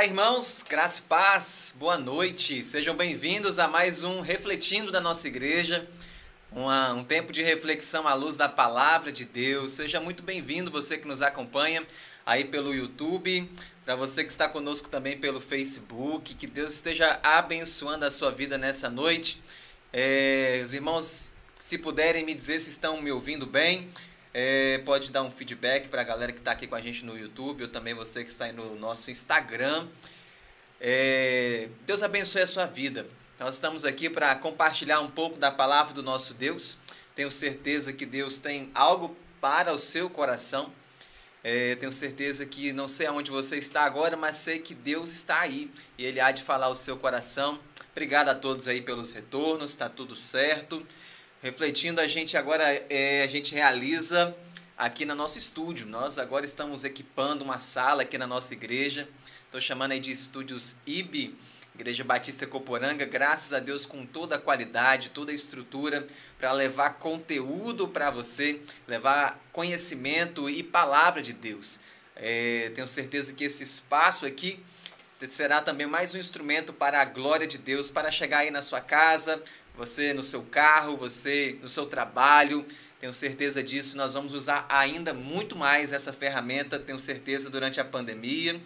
Olá, 0.00 0.06
irmãos, 0.06 0.64
graça 0.66 1.00
e 1.00 1.02
paz, 1.02 1.74
boa 1.78 1.98
noite, 1.98 2.64
sejam 2.64 2.96
bem-vindos 2.96 3.58
a 3.58 3.68
mais 3.68 4.02
um 4.02 4.22
Refletindo 4.22 4.90
da 4.90 4.98
nossa 4.98 5.28
igreja, 5.28 5.86
uma, 6.50 6.94
um 6.94 7.04
tempo 7.04 7.30
de 7.34 7.42
reflexão 7.42 8.08
à 8.08 8.14
luz 8.14 8.34
da 8.34 8.48
palavra 8.48 9.12
de 9.12 9.26
Deus. 9.26 9.72
Seja 9.72 10.00
muito 10.00 10.22
bem-vindo, 10.22 10.70
você 10.70 10.96
que 10.96 11.06
nos 11.06 11.20
acompanha 11.20 11.86
aí 12.24 12.44
pelo 12.44 12.74
YouTube, 12.74 13.46
para 13.84 13.94
você 13.94 14.24
que 14.24 14.30
está 14.30 14.48
conosco 14.48 14.88
também 14.88 15.18
pelo 15.18 15.38
Facebook, 15.38 16.34
que 16.34 16.46
Deus 16.46 16.72
esteja 16.72 17.20
abençoando 17.22 18.06
a 18.06 18.10
sua 18.10 18.30
vida 18.30 18.56
nessa 18.56 18.88
noite. 18.88 19.42
É, 19.92 20.62
os 20.64 20.72
irmãos, 20.72 21.34
se 21.60 21.76
puderem 21.76 22.24
me 22.24 22.32
dizer 22.32 22.58
se 22.58 22.70
estão 22.70 23.02
me 23.02 23.12
ouvindo 23.12 23.44
bem, 23.44 23.90
é, 24.32 24.78
pode 24.84 25.10
dar 25.10 25.22
um 25.22 25.30
feedback 25.30 25.88
para 25.88 26.02
a 26.02 26.04
galera 26.04 26.32
que 26.32 26.38
está 26.38 26.52
aqui 26.52 26.66
com 26.66 26.74
a 26.74 26.80
gente 26.80 27.04
no 27.04 27.18
YouTube, 27.18 27.64
ou 27.64 27.68
também 27.68 27.94
você 27.94 28.22
que 28.22 28.30
está 28.30 28.44
aí 28.44 28.52
no 28.52 28.76
nosso 28.76 29.10
Instagram. 29.10 29.86
É, 30.80 31.68
Deus 31.84 32.02
abençoe 32.02 32.42
a 32.42 32.46
sua 32.46 32.66
vida. 32.66 33.06
Nós 33.38 33.56
estamos 33.56 33.84
aqui 33.84 34.08
para 34.08 34.34
compartilhar 34.36 35.00
um 35.00 35.10
pouco 35.10 35.38
da 35.38 35.50
palavra 35.50 35.92
do 35.92 36.02
nosso 36.02 36.34
Deus. 36.34 36.78
Tenho 37.14 37.30
certeza 37.30 37.92
que 37.92 38.06
Deus 38.06 38.38
tem 38.38 38.70
algo 38.74 39.16
para 39.40 39.72
o 39.72 39.78
seu 39.78 40.08
coração. 40.08 40.72
É, 41.42 41.74
tenho 41.76 41.92
certeza 41.92 42.44
que 42.44 42.72
não 42.72 42.86
sei 42.86 43.06
aonde 43.06 43.30
você 43.30 43.56
está 43.56 43.82
agora, 43.82 44.16
mas 44.16 44.36
sei 44.36 44.58
que 44.58 44.74
Deus 44.74 45.10
está 45.10 45.40
aí 45.40 45.70
e 45.96 46.04
Ele 46.04 46.20
há 46.20 46.30
de 46.30 46.42
falar 46.42 46.68
o 46.68 46.74
seu 46.74 46.98
coração. 46.98 47.58
Obrigado 47.92 48.28
a 48.28 48.34
todos 48.34 48.68
aí 48.68 48.82
pelos 48.82 49.10
retornos, 49.10 49.72
está 49.72 49.88
tudo 49.88 50.14
certo. 50.14 50.86
Refletindo, 51.42 52.02
a 52.02 52.06
gente 52.06 52.36
agora 52.36 52.64
é, 52.90 53.22
a 53.22 53.26
gente 53.26 53.54
realiza 53.54 54.36
aqui 54.76 55.06
no 55.06 55.14
nosso 55.14 55.38
estúdio. 55.38 55.86
Nós 55.86 56.18
agora 56.18 56.44
estamos 56.44 56.84
equipando 56.84 57.42
uma 57.42 57.58
sala 57.58 58.02
aqui 58.02 58.18
na 58.18 58.26
nossa 58.26 58.52
igreja. 58.52 59.08
Estou 59.46 59.58
chamando 59.58 59.92
aí 59.92 60.00
de 60.00 60.12
estúdios 60.12 60.80
IB, 60.86 61.34
Igreja 61.74 62.04
Batista 62.04 62.46
Coporanga, 62.46 63.06
graças 63.06 63.54
a 63.54 63.58
Deus 63.58 63.86
com 63.86 64.04
toda 64.04 64.36
a 64.36 64.38
qualidade, 64.38 65.08
toda 65.08 65.32
a 65.32 65.34
estrutura 65.34 66.06
para 66.38 66.52
levar 66.52 66.98
conteúdo 66.98 67.88
para 67.88 68.10
você, 68.10 68.60
levar 68.86 69.42
conhecimento 69.50 70.50
e 70.50 70.62
palavra 70.62 71.22
de 71.22 71.32
Deus. 71.32 71.80
É, 72.14 72.70
tenho 72.74 72.86
certeza 72.86 73.32
que 73.32 73.44
esse 73.44 73.62
espaço 73.62 74.26
aqui 74.26 74.62
será 75.26 75.60
também 75.60 75.86
mais 75.86 76.14
um 76.14 76.18
instrumento 76.18 76.72
para 76.72 77.00
a 77.00 77.04
glória 77.04 77.46
de 77.46 77.58
Deus, 77.58 77.90
para 77.90 78.10
chegar 78.10 78.38
aí 78.38 78.50
na 78.50 78.62
sua 78.62 78.80
casa, 78.80 79.42
você 79.80 80.12
no 80.12 80.22
seu 80.22 80.42
carro, 80.42 80.94
você 80.94 81.58
no 81.62 81.68
seu 81.68 81.86
trabalho. 81.86 82.66
Tenho 83.00 83.14
certeza 83.14 83.62
disso. 83.62 83.96
Nós 83.96 84.12
vamos 84.12 84.34
usar 84.34 84.66
ainda 84.68 85.14
muito 85.14 85.56
mais 85.56 85.90
essa 85.90 86.12
ferramenta, 86.12 86.78
tenho 86.78 87.00
certeza, 87.00 87.48
durante 87.48 87.80
a 87.80 87.84
pandemia 87.84 88.60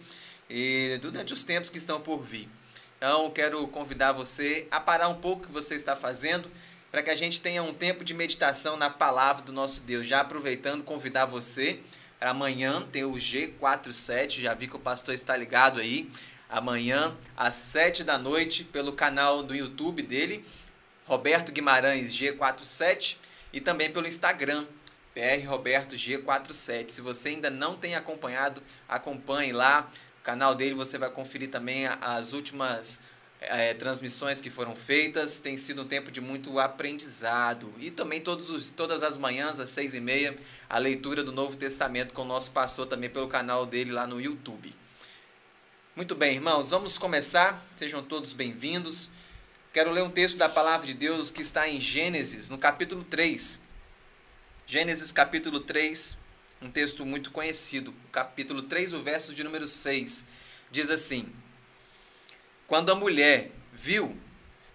e 0.49 0.99
durante 1.01 1.31
os 1.31 1.41
tempos 1.45 1.69
que 1.69 1.77
estão 1.77 2.01
por 2.01 2.21
vir. 2.21 2.49
Então, 2.97 3.31
quero 3.31 3.65
convidar 3.69 4.11
você 4.11 4.67
a 4.69 4.77
parar 4.77 5.07
um 5.07 5.15
pouco 5.15 5.43
o 5.43 5.47
que 5.47 5.53
você 5.53 5.75
está 5.75 5.95
fazendo 5.95 6.51
para 6.91 7.01
que 7.01 7.09
a 7.09 7.15
gente 7.15 7.39
tenha 7.39 7.63
um 7.63 7.73
tempo 7.73 8.03
de 8.03 8.13
meditação 8.13 8.75
na 8.75 8.89
palavra 8.89 9.41
do 9.41 9.53
nosso 9.53 9.83
Deus. 9.83 10.05
Já 10.05 10.19
aproveitando, 10.19 10.83
convidar 10.83 11.23
você 11.23 11.79
para 12.19 12.31
amanhã 12.31 12.81
tem 12.91 13.05
o 13.05 13.13
G47, 13.13 14.41
já 14.41 14.53
vi 14.53 14.67
que 14.67 14.75
o 14.75 14.79
pastor 14.79 15.13
está 15.13 15.37
ligado 15.37 15.79
aí. 15.79 16.09
Amanhã, 16.49 17.15
às 17.37 17.55
7 17.55 18.03
da 18.03 18.17
noite, 18.17 18.65
pelo 18.65 18.91
canal 18.91 19.41
do 19.43 19.55
YouTube 19.55 20.01
dele 20.01 20.43
Roberto 21.05 21.51
Guimarães 21.51 22.15
G47 22.15 23.17
e 23.53 23.61
também 23.61 23.91
pelo 23.91 24.07
Instagram 24.07 24.65
PR 25.13 25.47
Roberto 25.47 25.95
G47. 25.95 26.89
Se 26.89 27.01
você 27.01 27.29
ainda 27.29 27.49
não 27.49 27.77
tem 27.77 27.95
acompanhado, 27.95 28.61
acompanhe 28.89 29.53
lá. 29.53 29.89
O 30.19 30.23
canal 30.23 30.55
dele 30.55 30.73
você 30.73 30.97
vai 30.97 31.09
conferir 31.09 31.49
também 31.49 31.85
as 31.85 32.33
últimas 32.33 33.03
é, 33.39 33.75
transmissões 33.75 34.41
que 34.41 34.49
foram 34.49 34.75
feitas. 34.75 35.39
Tem 35.39 35.57
sido 35.57 35.83
um 35.83 35.87
tempo 35.87 36.09
de 36.09 36.19
muito 36.19 36.59
aprendizado. 36.59 37.71
E 37.77 37.91
também 37.91 38.19
todos 38.19 38.49
os, 38.49 38.71
todas 38.71 39.03
as 39.03 39.17
manhãs, 39.17 39.59
às 39.59 39.69
seis 39.69 39.93
e 39.93 40.01
meia, 40.01 40.35
a 40.67 40.79
leitura 40.79 41.23
do 41.23 41.31
Novo 41.31 41.55
Testamento 41.55 42.13
com 42.13 42.23
o 42.23 42.25
nosso 42.25 42.51
pastor 42.51 42.87
também 42.87 43.09
pelo 43.11 43.27
canal 43.27 43.65
dele 43.65 43.91
lá 43.91 44.07
no 44.07 44.19
YouTube. 44.19 44.73
Muito 45.95 46.15
bem, 46.15 46.35
irmãos, 46.35 46.71
vamos 46.71 46.97
começar. 46.97 47.63
Sejam 47.75 48.03
todos 48.03 48.33
bem-vindos. 48.33 49.09
Quero 49.75 49.91
ler 49.91 50.03
um 50.03 50.09
texto 50.09 50.37
da 50.37 50.47
palavra 50.47 50.87
de 50.87 50.93
Deus 50.93 51.29
que 51.29 51.41
está 51.41 51.67
em 51.67 51.81
Gênesis, 51.81 52.49
no 52.49 52.57
capítulo 52.57 53.03
3. 53.03 53.59
Gênesis, 54.65 55.11
capítulo 55.11 55.59
3, 55.59 56.17
um 56.61 56.71
texto 56.71 57.05
muito 57.05 57.29
conhecido. 57.29 57.93
Capítulo 58.09 58.61
3, 58.61 58.93
o 58.93 59.03
verso 59.03 59.35
de 59.35 59.43
número 59.43 59.67
6. 59.67 60.29
Diz 60.71 60.89
assim: 60.89 61.27
Quando 62.65 62.89
a 62.89 62.95
mulher 62.95 63.51
viu 63.73 64.17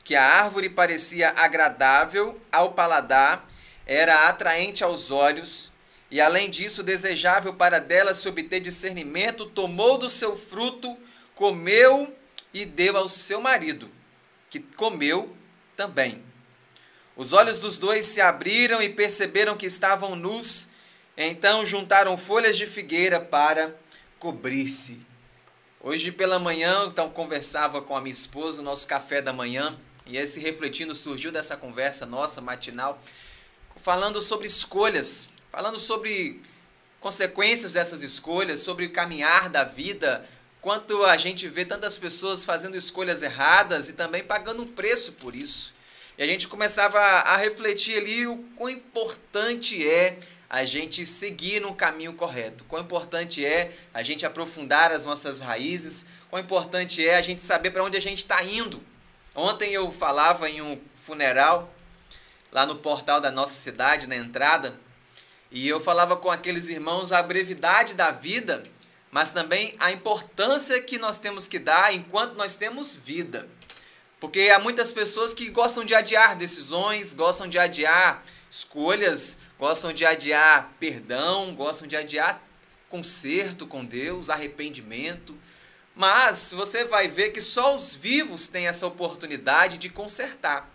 que 0.05 0.15
a 0.15 0.23
árvore 0.23 0.69
parecia 0.69 1.31
agradável 1.31 2.39
ao 2.53 2.75
paladar, 2.75 3.49
era 3.87 4.29
atraente 4.29 4.85
aos 4.85 5.11
olhos, 5.11 5.73
e 6.11 6.21
além 6.21 6.51
disso 6.51 6.83
desejável 6.83 7.55
para 7.55 7.79
dela 7.79 8.13
se 8.13 8.29
obter 8.29 8.61
discernimento, 8.61 9.47
tomou 9.47 9.97
do 9.97 10.11
seu 10.11 10.37
fruto, 10.37 10.95
comeu 11.35 12.15
e 12.53 12.67
deu 12.67 12.99
ao 12.99 13.09
seu 13.09 13.41
marido 13.41 13.91
que 14.51 14.59
comeu 14.59 15.35
também. 15.77 16.23
Os 17.17 17.33
olhos 17.33 17.61
dos 17.61 17.79
dois 17.79 18.05
se 18.05 18.21
abriram 18.21 18.83
e 18.83 18.89
perceberam 18.89 19.57
que 19.57 19.67
estavam 19.67 20.17
nus, 20.17 20.71
então 21.17 21.65
juntaram 21.65 22.17
folhas 22.17 22.59
de 22.59 22.67
figueira 22.67 23.21
para 23.21 23.75
cobrir-se. 24.19 25.07
Hoje 25.81 26.13
pela 26.13 26.39
manhã, 26.39 26.87
então 26.87 27.09
conversava 27.09 27.81
com 27.81 27.97
a 27.97 28.01
minha 28.01 28.13
esposa, 28.13 28.59
no 28.59 28.65
nosso 28.65 28.87
café 28.87 29.23
da 29.23 29.33
manhã, 29.33 29.79
e 30.05 30.17
esse 30.17 30.41
refletindo 30.41 30.95
surgiu 30.95 31.31
dessa 31.31 31.57
conversa 31.57 32.05
nossa 32.05 32.41
matinal, 32.41 33.03
falando 33.77 34.21
sobre 34.21 34.47
escolhas, 34.47 35.31
falando 35.51 35.79
sobre 35.79 36.43
consequências 37.01 37.75
dessas 37.75 38.03
escolhas, 38.03 38.61
sobre 38.61 38.87
o 38.87 38.93
caminhar 38.93 39.49
da 39.49 39.65
vida, 39.65 40.29
quanto 40.61 41.05
a 41.05 41.17
gente 41.17 41.49
vê 41.49 41.65
tantas 41.65 41.97
pessoas 41.97 42.45
fazendo 42.45 42.77
escolhas 42.77 43.23
erradas 43.23 43.89
e 43.89 43.95
também 43.95 44.23
pagando 44.23 44.63
um 44.63 44.67
preço 44.67 45.13
por 45.15 45.35
isso. 45.35 45.75
E 46.19 46.23
a 46.23 46.27
gente 46.27 46.49
começava 46.49 46.99
a, 46.99 47.37
refletir 47.37 47.97
ali 47.97 48.27
o 48.27 48.37
quão 48.55 48.69
importante 48.69 49.89
é 49.89 50.19
a 50.51 50.65
gente 50.65 51.07
seguir 51.07 51.61
no 51.61 51.75
caminho 51.75 52.13
correto, 52.13 52.65
quão 52.65 52.83
importante 52.83 53.45
é 53.45 53.73
a 53.95 54.03
gente 54.03 54.27
aprofundar 54.27 54.93
as 54.93 55.05
nossas 55.05 55.41
raízes, 55.41 56.09
quão 56.29 56.43
importante 56.43 57.07
é 57.07 57.17
a 57.17 57.23
gente 57.23 57.43
saber 57.43 57.71
para 57.71 57.85
onde 57.85 57.97
a 57.97 58.01
gente 58.01 58.19
está 58.19 58.43
indo. 58.43 58.83
Ontem 59.35 59.73
eu 59.73 59.91
falava 59.93 60.51
em 60.51 60.61
um 60.61 60.79
funeral 60.93 61.73
lá 62.53 62.67
no 62.67 62.77
portal 62.77 63.21
da 63.21 63.31
nossa 63.31 63.55
cidade, 63.55 64.09
na 64.09 64.17
entrada, 64.17 64.79
e 65.53 65.69
eu 65.69 65.81
falava 65.81 66.17
com 66.17 66.31
aqueles 66.31 66.69
irmãos 66.69 67.13
a 67.13 67.23
brevidade 67.23 67.95
da 67.95 68.11
vida 68.11 68.63
mas 69.11 69.33
também 69.33 69.75
a 69.79 69.91
importância 69.91 70.81
que 70.81 70.99
nós 70.99 71.19
temos 71.19 71.49
que 71.49 71.59
dar 71.59 71.93
enquanto 71.93 72.35
nós 72.35 72.57
temos 72.57 72.95
vida. 72.95 73.49
Porque 74.21 74.51
há 74.51 74.59
muitas 74.59 74.93
pessoas 74.93 75.35
que 75.35 75.49
gostam 75.49 75.85
de 75.85 75.95
adiar 75.95 76.37
decisões, 76.37 77.15
gostam 77.15 77.49
de 77.49 77.59
adiar 77.59 78.25
escolhas, 78.51 79.41
gostam 79.59 79.93
de 79.93 80.05
adiar 80.05 80.73
perdão, 80.79 81.55
gostam 81.55 81.89
de 81.89 81.97
adiar 81.97 82.41
conserto 82.89 83.67
com 83.67 83.85
Deus, 83.85 84.31
arrependimento. 84.31 85.37
Mas 85.95 86.53
você 86.53 86.85
vai 86.85 87.09
ver 87.09 87.31
que 87.31 87.41
só 87.41 87.75
os 87.75 87.95
vivos 87.95 88.49
têm 88.49 88.69
essa 88.69 88.87
oportunidade 88.87 89.79
de 89.79 89.89
consertar. 89.89 90.71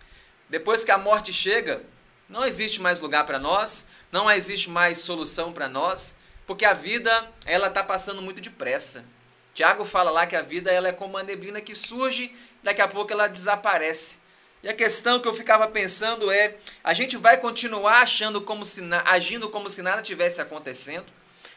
Depois 0.48 0.84
que 0.84 0.90
a 0.90 0.98
morte 0.98 1.32
chega, 1.32 1.82
não 2.28 2.44
existe 2.44 2.80
mais 2.80 3.00
lugar 3.00 3.24
para 3.24 3.38
nós, 3.38 3.88
não 4.10 4.30
existe 4.30 4.68
mais 4.70 4.98
solução 4.98 5.52
para 5.52 5.68
nós 5.68 6.16
porque 6.46 6.64
a 6.64 6.72
vida 6.72 7.32
ela 7.44 7.66
está 7.66 7.82
passando 7.82 8.22
muito 8.22 8.40
depressa. 8.40 9.04
Tiago 9.52 9.84
fala 9.84 10.10
lá 10.10 10.26
que 10.26 10.36
a 10.36 10.42
vida 10.42 10.70
ela 10.70 10.88
é 10.88 10.92
como 10.92 11.14
uma 11.14 11.22
neblina 11.22 11.60
que 11.60 11.74
surge, 11.74 12.34
daqui 12.62 12.80
a 12.82 12.88
pouco 12.88 13.12
ela 13.12 13.26
desaparece. 13.26 14.20
E 14.62 14.68
a 14.68 14.74
questão 14.74 15.20
que 15.20 15.28
eu 15.28 15.34
ficava 15.34 15.66
pensando 15.68 16.30
é: 16.30 16.56
a 16.84 16.92
gente 16.92 17.16
vai 17.16 17.38
continuar 17.38 18.02
achando 18.02 18.40
como 18.40 18.64
se 18.64 18.82
agindo 19.04 19.48
como 19.48 19.70
se 19.70 19.82
nada 19.82 20.02
tivesse 20.02 20.40
acontecendo, 20.40 21.06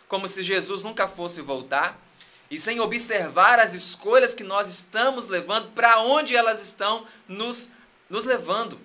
como 0.07 0.27
se 0.27 0.43
Jesus 0.43 0.83
nunca 0.83 1.07
fosse 1.07 1.41
voltar, 1.41 1.99
e 2.49 2.59
sem 2.59 2.79
observar 2.79 3.59
as 3.59 3.73
escolhas 3.73 4.33
que 4.33 4.43
nós 4.43 4.67
estamos 4.67 5.27
levando, 5.27 5.71
para 5.71 5.99
onde 5.99 6.35
elas 6.35 6.61
estão 6.61 7.05
nos, 7.27 7.73
nos 8.09 8.25
levando. 8.25 8.79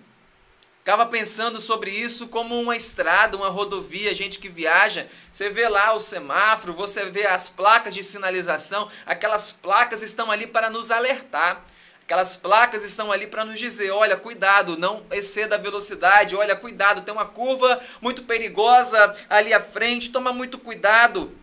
Ficava 0.84 1.06
pensando 1.06 1.62
sobre 1.62 1.90
isso 1.90 2.28
como 2.28 2.60
uma 2.60 2.76
estrada, 2.76 3.38
uma 3.38 3.48
rodovia, 3.48 4.12
gente 4.12 4.38
que 4.38 4.50
viaja. 4.50 5.08
Você 5.32 5.48
vê 5.48 5.66
lá 5.66 5.94
o 5.94 5.98
semáforo, 5.98 6.74
você 6.74 7.06
vê 7.06 7.26
as 7.26 7.48
placas 7.48 7.94
de 7.94 8.04
sinalização, 8.04 8.90
aquelas 9.06 9.50
placas 9.50 10.02
estão 10.02 10.30
ali 10.30 10.46
para 10.46 10.68
nos 10.68 10.90
alertar. 10.90 11.64
Aquelas 12.02 12.36
placas 12.36 12.84
estão 12.84 13.10
ali 13.10 13.26
para 13.26 13.46
nos 13.46 13.58
dizer: 13.58 13.92
olha, 13.92 14.14
cuidado, 14.14 14.76
não 14.76 15.06
exceda 15.10 15.54
a 15.54 15.58
velocidade, 15.58 16.36
olha, 16.36 16.54
cuidado, 16.54 17.00
tem 17.00 17.14
uma 17.14 17.24
curva 17.24 17.80
muito 18.02 18.24
perigosa 18.24 19.14
ali 19.30 19.54
à 19.54 19.62
frente, 19.62 20.10
toma 20.10 20.34
muito 20.34 20.58
cuidado. 20.58 21.34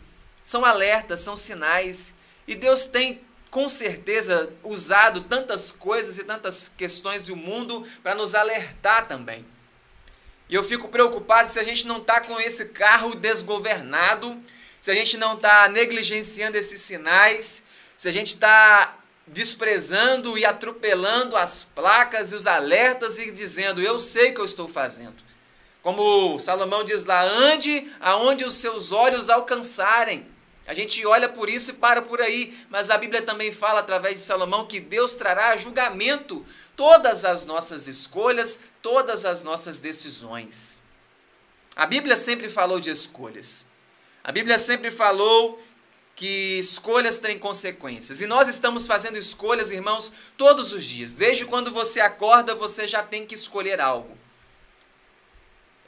São 0.44 0.64
alertas, 0.64 1.20
são 1.22 1.36
sinais. 1.36 2.16
E 2.48 2.54
Deus 2.54 2.86
tem 2.86 3.20
com 3.52 3.68
certeza 3.68 4.52
usado 4.64 5.22
tantas 5.22 5.74
coisas 5.74 6.18
e 6.18 6.24
tantas 6.24 6.70
questões 6.70 7.26
do 7.26 7.36
mundo 7.36 7.86
para 8.02 8.16
nos 8.16 8.34
alertar 8.34 9.10
também. 9.10 9.46
E 10.48 10.56
eu 10.56 10.64
fico 10.64 10.88
preocupado 10.88 11.52
se 11.52 11.60
a 11.60 11.64
gente 11.64 11.86
não 11.86 11.98
está 11.98 12.22
com 12.22 12.40
esse 12.40 12.68
carro 12.70 13.14
desgovernado, 13.14 14.42
se 14.80 14.90
a 14.90 14.96
gente 14.96 15.18
não 15.18 15.34
está 15.34 15.68
negligenciando 15.68 16.58
esses 16.58 16.80
sinais, 16.82 17.66
se 17.98 18.08
a 18.08 18.12
gente 18.12 18.34
está 18.34 18.98
desprezando 19.28 20.38
e 20.38 20.46
atropelando 20.46 21.36
as 21.36 21.64
placas 21.64 22.32
e 22.32 22.36
os 22.36 22.48
alertas 22.48 23.20
e 23.20 23.32
dizendo: 23.32 23.82
Eu 23.82 24.00
sei 24.00 24.32
o 24.32 24.34
que 24.34 24.42
eu 24.42 24.46
estou 24.46 24.68
fazendo. 24.68 25.22
Como 25.82 26.40
Salomão 26.40 26.84
diz 26.84 27.06
lá, 27.06 27.24
ande 27.24 27.92
aonde 28.00 28.46
os 28.46 28.56
seus 28.56 28.92
olhos 28.92 29.30
alcançarem. 29.30 30.31
A 30.72 30.74
gente 30.74 31.06
olha 31.06 31.28
por 31.28 31.50
isso 31.50 31.72
e 31.72 31.74
para 31.74 32.02
por 32.02 32.22
aí, 32.22 32.58
mas 32.70 32.90
a 32.90 32.98
Bíblia 32.98 33.22
também 33.22 33.52
fala 33.52 33.82
através 33.82 34.20
de 34.20 34.24
Salomão 34.24 34.66
que 34.66 34.80
Deus 34.80 35.16
trará 35.16 35.58
julgamento 35.58 36.46
todas 36.78 37.26
as 37.26 37.46
nossas 37.46 37.90
escolhas, 37.90 38.62
todas 38.82 39.26
as 39.26 39.44
nossas 39.44 39.80
decisões. 39.80 40.82
A 41.76 41.86
Bíblia 41.86 42.16
sempre 42.16 42.48
falou 42.48 42.80
de 42.80 42.90
escolhas. 42.90 43.66
A 44.24 44.32
Bíblia 44.32 44.58
sempre 44.58 44.90
falou 44.90 45.62
que 46.16 46.60
escolhas 46.60 47.20
têm 47.20 47.38
consequências. 47.38 48.22
E 48.22 48.26
nós 48.26 48.48
estamos 48.48 48.88
fazendo 48.88 49.18
escolhas, 49.18 49.72
irmãos, 49.72 50.14
todos 50.38 50.72
os 50.72 50.86
dias. 50.86 51.16
Desde 51.16 51.44
quando 51.44 51.70
você 51.70 52.00
acorda, 52.00 52.56
você 52.56 52.88
já 52.88 53.04
tem 53.04 53.26
que 53.26 53.36
escolher 53.36 53.82
algo. 53.82 54.18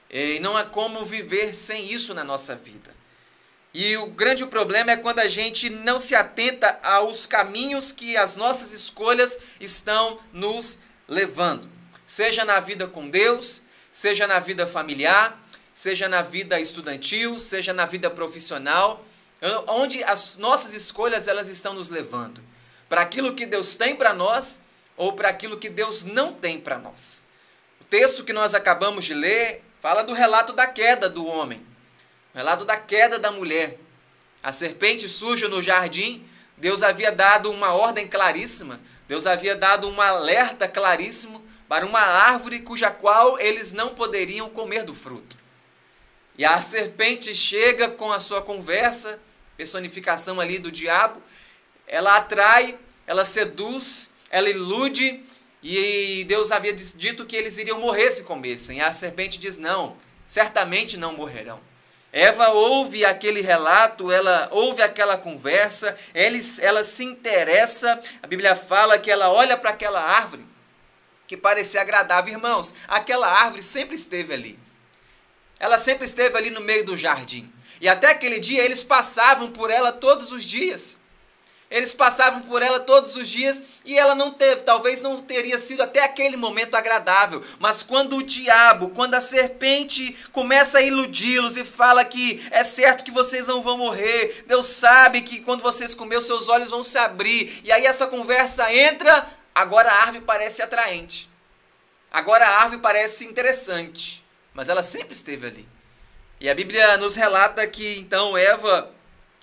E 0.09 0.41
não 0.41 0.57
há 0.57 0.65
como 0.65 1.05
viver 1.05 1.55
sem 1.55 1.89
isso 1.89 2.13
na 2.13 2.25
nossa 2.25 2.53
vida. 2.53 2.93
E 3.73 3.97
o 3.97 4.05
grande 4.05 4.45
problema 4.45 4.91
é 4.91 4.97
quando 4.97 5.17
a 5.17 5.27
gente 5.27 5.67
não 5.67 5.97
se 5.97 6.13
atenta 6.13 6.79
aos 6.83 7.25
caminhos 7.25 7.91
que 7.91 8.15
as 8.15 8.37
nossas 8.37 8.71
escolhas 8.71 9.39
estão 9.59 10.19
nos 10.31 10.83
levando. 11.07 11.67
Seja 12.05 12.45
na 12.45 12.59
vida 12.59 12.85
com 12.85 13.09
Deus, 13.09 13.63
seja 13.91 14.27
na 14.27 14.39
vida 14.39 14.67
familiar, 14.67 15.41
seja 15.73 16.07
na 16.07 16.21
vida 16.21 16.59
estudantil, 16.59 17.39
seja 17.39 17.73
na 17.73 17.87
vida 17.87 18.11
profissional, 18.11 19.03
onde 19.67 20.03
as 20.03 20.37
nossas 20.37 20.75
escolhas 20.75 21.27
elas 21.27 21.47
estão 21.47 21.73
nos 21.73 21.89
levando. 21.89 22.41
Para 22.87 23.01
aquilo 23.01 23.33
que 23.33 23.47
Deus 23.47 23.75
tem 23.75 23.95
para 23.95 24.13
nós 24.13 24.61
ou 24.95 25.13
para 25.13 25.29
aquilo 25.29 25.57
que 25.57 25.69
Deus 25.69 26.05
não 26.05 26.31
tem 26.31 26.59
para 26.59 26.77
nós. 26.77 27.25
O 27.81 27.85
texto 27.85 28.23
que 28.23 28.33
nós 28.33 28.53
acabamos 28.53 29.05
de 29.05 29.15
ler 29.15 29.63
fala 29.81 30.03
do 30.03 30.13
relato 30.13 30.53
da 30.53 30.67
queda 30.67 31.09
do 31.09 31.25
homem. 31.25 31.72
Relato 32.33 32.65
da 32.65 32.75
queda 32.75 33.19
da 33.19 33.31
mulher. 33.31 33.77
A 34.41 34.51
serpente 34.51 35.07
surge 35.07 35.47
no 35.47 35.61
jardim, 35.61 36.25
Deus 36.57 36.81
havia 36.81 37.11
dado 37.11 37.51
uma 37.51 37.73
ordem 37.73 38.07
claríssima, 38.07 38.79
Deus 39.07 39.25
havia 39.27 39.55
dado 39.55 39.87
um 39.87 40.01
alerta 40.01 40.67
claríssimo 40.67 41.43
para 41.67 41.85
uma 41.85 41.99
árvore 41.99 42.59
cuja 42.59 42.89
qual 42.89 43.39
eles 43.39 43.71
não 43.71 43.93
poderiam 43.93 44.49
comer 44.49 44.83
do 44.83 44.93
fruto. 44.93 45.37
E 46.37 46.43
a 46.43 46.61
serpente 46.61 47.35
chega 47.35 47.89
com 47.89 48.11
a 48.11 48.19
sua 48.19 48.41
conversa, 48.41 49.21
personificação 49.55 50.39
ali 50.39 50.57
do 50.57 50.71
diabo, 50.71 51.21
ela 51.85 52.17
atrai, 52.17 52.77
ela 53.05 53.23
seduz, 53.23 54.13
ela 54.29 54.49
ilude, 54.49 55.23
e 55.61 56.25
Deus 56.27 56.51
havia 56.51 56.73
dito 56.73 57.25
que 57.25 57.35
eles 57.35 57.57
iriam 57.57 57.79
morrer 57.79 58.11
se 58.11 58.23
comessem. 58.23 58.79
E 58.79 58.81
a 58.81 58.91
serpente 58.91 59.39
diz: 59.39 59.57
Não, 59.57 59.95
certamente 60.27 60.97
não 60.97 61.13
morrerão. 61.13 61.61
Eva 62.15 62.49
ouve 62.49 63.03
aquele 63.03 63.41
relato, 63.41 64.11
ela 64.11 64.47
ouve 64.51 64.83
aquela 64.83 65.17
conversa, 65.17 65.97
ela, 66.13 66.37
ela 66.61 66.83
se 66.83 67.03
interessa. 67.03 67.99
A 68.21 68.27
Bíblia 68.27 68.55
fala 68.55 68.99
que 68.99 69.09
ela 69.09 69.31
olha 69.31 69.57
para 69.57 69.71
aquela 69.71 69.99
árvore 69.99 70.45
que 71.25 71.35
parecia 71.35 71.81
agradável. 71.81 72.31
Irmãos, 72.31 72.75
aquela 72.87 73.27
árvore 73.27 73.63
sempre 73.63 73.95
esteve 73.95 74.31
ali. 74.31 74.59
Ela 75.59 75.79
sempre 75.79 76.05
esteve 76.05 76.37
ali 76.37 76.51
no 76.51 76.61
meio 76.61 76.85
do 76.85 76.95
jardim. 76.95 77.51
E 77.81 77.89
até 77.89 78.11
aquele 78.11 78.39
dia 78.39 78.63
eles 78.63 78.83
passavam 78.83 79.51
por 79.51 79.71
ela 79.71 79.91
todos 79.91 80.31
os 80.31 80.43
dias. 80.43 80.99
Eles 81.67 81.95
passavam 81.95 82.43
por 82.43 82.61
ela 82.61 82.79
todos 82.81 83.15
os 83.15 83.27
dias 83.27 83.63
e 83.85 83.97
ela 83.97 84.15
não 84.15 84.31
teve, 84.31 84.61
talvez 84.61 85.01
não 85.01 85.21
teria 85.21 85.59
sido 85.59 85.83
até 85.83 86.03
aquele 86.03 86.37
momento 86.37 86.75
agradável. 86.75 87.43
Mas 87.59 87.83
quando 87.83 88.15
o 88.15 88.23
diabo, 88.23 88.89
quando 88.89 89.15
a 89.15 89.21
serpente 89.21 90.15
começa 90.31 90.77
a 90.77 90.81
iludi-los 90.81 91.57
e 91.57 91.65
fala 91.65 92.05
que 92.05 92.45
é 92.49 92.63
certo 92.63 93.03
que 93.03 93.11
vocês 93.11 93.47
não 93.47 93.61
vão 93.61 93.77
morrer, 93.77 94.45
Deus 94.47 94.67
sabe 94.67 95.21
que 95.21 95.41
quando 95.41 95.61
vocês 95.61 95.93
comer, 95.93 96.21
seus 96.21 96.47
olhos 96.47 96.69
vão 96.69 96.81
se 96.81 96.97
abrir. 96.97 97.61
E 97.63 97.71
aí 97.71 97.85
essa 97.85 98.07
conversa 98.07 98.73
entra, 98.73 99.27
agora 99.53 99.91
a 99.91 100.01
árvore 100.03 100.21
parece 100.21 100.61
atraente. 100.61 101.29
Agora 102.09 102.45
a 102.45 102.61
árvore 102.61 102.81
parece 102.81 103.25
interessante. 103.25 104.23
Mas 104.53 104.69
ela 104.69 104.83
sempre 104.83 105.13
esteve 105.13 105.47
ali. 105.47 105.67
E 106.39 106.49
a 106.49 106.55
Bíblia 106.55 106.97
nos 106.97 107.15
relata 107.15 107.65
que 107.67 107.97
então 107.99 108.37
Eva 108.37 108.91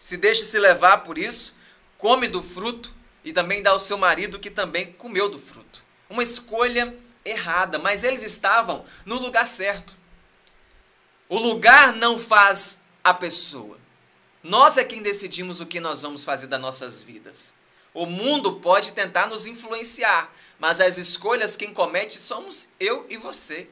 se 0.00 0.16
deixa 0.16 0.44
se 0.46 0.58
levar 0.58 0.98
por 0.98 1.18
isso 1.18 1.54
come 1.98 2.26
do 2.26 2.42
fruto 2.42 2.94
e 3.24 3.32
também 3.32 3.62
dá 3.62 3.70
ao 3.70 3.80
seu 3.80 3.98
marido 3.98 4.38
que 4.38 4.50
também 4.50 4.92
comeu 4.92 5.28
do 5.28 5.38
fruto. 5.38 5.84
Uma 6.08 6.22
escolha 6.22 6.96
errada, 7.24 7.78
mas 7.78 8.04
eles 8.04 8.22
estavam 8.22 8.84
no 9.04 9.16
lugar 9.16 9.46
certo. 9.46 9.94
O 11.28 11.38
lugar 11.38 11.92
não 11.92 12.18
faz 12.18 12.82
a 13.04 13.14
pessoa. 13.14 13.78
Nós 14.42 14.78
é 14.78 14.84
quem 14.84 15.02
decidimos 15.02 15.60
o 15.60 15.66
que 15.66 15.80
nós 15.80 16.02
vamos 16.02 16.24
fazer 16.24 16.46
das 16.46 16.60
nossas 16.60 17.02
vidas. 17.02 17.54
O 17.92 18.06
mundo 18.06 18.54
pode 18.54 18.92
tentar 18.92 19.26
nos 19.26 19.46
influenciar, 19.46 20.32
mas 20.58 20.80
as 20.80 20.96
escolhas 20.96 21.56
quem 21.56 21.74
comete 21.74 22.18
somos 22.18 22.72
eu 22.80 23.06
e 23.08 23.16
você. 23.16 23.68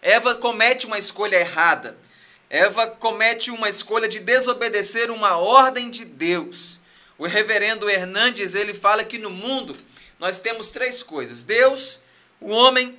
Eva 0.00 0.34
comete 0.34 0.86
uma 0.86 0.98
escolha 0.98 1.36
errada. 1.36 1.98
Eva 2.48 2.86
comete 2.86 3.50
uma 3.50 3.68
escolha 3.68 4.08
de 4.08 4.20
desobedecer 4.20 5.10
uma 5.10 5.36
ordem 5.36 5.90
de 5.90 6.04
Deus. 6.04 6.75
O 7.18 7.26
reverendo 7.26 7.88
Hernandes, 7.88 8.54
ele 8.54 8.74
fala 8.74 9.04
que 9.04 9.18
no 9.18 9.30
mundo 9.30 9.76
nós 10.18 10.40
temos 10.40 10.70
três 10.70 11.02
coisas: 11.02 11.42
Deus, 11.44 12.00
o 12.40 12.50
homem 12.50 12.98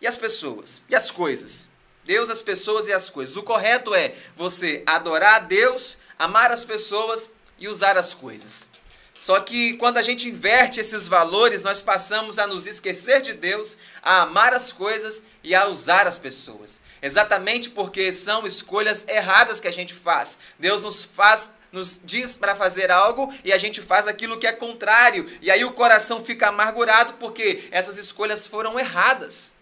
e 0.00 0.06
as 0.06 0.16
pessoas, 0.16 0.82
e 0.88 0.94
as 0.94 1.10
coisas. 1.10 1.68
Deus, 2.04 2.30
as 2.30 2.40
pessoas 2.40 2.88
e 2.88 2.92
as 2.92 3.10
coisas. 3.10 3.36
O 3.36 3.42
correto 3.42 3.94
é 3.94 4.14
você 4.34 4.82
adorar 4.86 5.34
a 5.34 5.38
Deus, 5.40 5.98
amar 6.18 6.50
as 6.50 6.64
pessoas 6.64 7.34
e 7.58 7.68
usar 7.68 7.98
as 7.98 8.14
coisas. 8.14 8.70
Só 9.18 9.40
que 9.40 9.74
quando 9.74 9.98
a 9.98 10.02
gente 10.02 10.28
inverte 10.28 10.80
esses 10.80 11.08
valores, 11.08 11.64
nós 11.64 11.82
passamos 11.82 12.38
a 12.38 12.46
nos 12.46 12.66
esquecer 12.66 13.20
de 13.20 13.34
Deus, 13.34 13.76
a 14.00 14.22
amar 14.22 14.54
as 14.54 14.72
coisas 14.72 15.24
e 15.42 15.54
a 15.54 15.66
usar 15.66 16.06
as 16.06 16.18
pessoas. 16.18 16.82
Exatamente 17.02 17.70
porque 17.70 18.12
são 18.12 18.46
escolhas 18.46 19.06
erradas 19.08 19.60
que 19.60 19.68
a 19.68 19.72
gente 19.72 19.92
faz. 19.92 20.38
Deus 20.58 20.84
nos 20.84 21.04
faz 21.04 21.54
nos 21.70 22.00
diz 22.02 22.36
para 22.36 22.54
fazer 22.54 22.90
algo 22.90 23.32
e 23.44 23.52
a 23.52 23.58
gente 23.58 23.80
faz 23.80 24.06
aquilo 24.06 24.38
que 24.38 24.46
é 24.46 24.52
contrário. 24.52 25.30
E 25.42 25.50
aí 25.50 25.64
o 25.64 25.72
coração 25.72 26.24
fica 26.24 26.48
amargurado 26.48 27.14
porque 27.14 27.68
essas 27.70 27.98
escolhas 27.98 28.46
foram 28.46 28.78
erradas. 28.78 29.56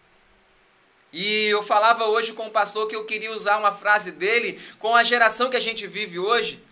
E 1.12 1.46
eu 1.46 1.62
falava 1.62 2.04
hoje 2.06 2.32
com 2.32 2.46
o 2.46 2.50
pastor 2.50 2.86
que 2.88 2.94
eu 2.94 3.04
queria 3.04 3.32
usar 3.32 3.56
uma 3.58 3.72
frase 3.72 4.12
dele 4.12 4.60
com 4.78 4.94
a 4.94 5.02
geração 5.02 5.48
que 5.48 5.56
a 5.56 5.60
gente 5.60 5.86
vive 5.86 6.18
hoje. 6.18 6.62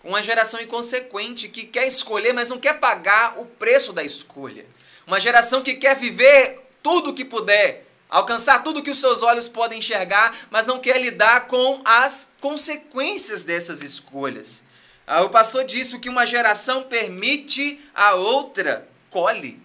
Com 0.00 0.08
uma 0.08 0.22
geração 0.22 0.60
inconsequente 0.60 1.48
que 1.48 1.64
quer 1.64 1.86
escolher, 1.86 2.32
mas 2.32 2.50
não 2.50 2.58
quer 2.58 2.80
pagar 2.80 3.38
o 3.38 3.46
preço 3.46 3.92
da 3.92 4.02
escolha. 4.02 4.66
Uma 5.06 5.20
geração 5.20 5.62
que 5.62 5.74
quer 5.74 5.94
viver 5.96 6.60
tudo 6.82 7.10
o 7.10 7.14
que 7.14 7.24
puder, 7.24 7.81
alcançar 8.12 8.62
tudo 8.62 8.82
que 8.82 8.90
os 8.90 9.00
seus 9.00 9.22
olhos 9.22 9.48
podem 9.48 9.78
enxergar, 9.78 10.36
mas 10.50 10.66
não 10.66 10.78
quer 10.78 11.00
lidar 11.00 11.46
com 11.48 11.80
as 11.82 12.32
consequências 12.40 13.42
dessas 13.42 13.82
escolhas. 13.82 14.66
Ah, 15.06 15.22
o 15.22 15.30
pastor 15.30 15.64
disse 15.64 15.98
que 15.98 16.10
uma 16.10 16.26
geração 16.26 16.82
permite, 16.84 17.80
a 17.94 18.14
outra 18.14 18.86
colhe. 19.08 19.60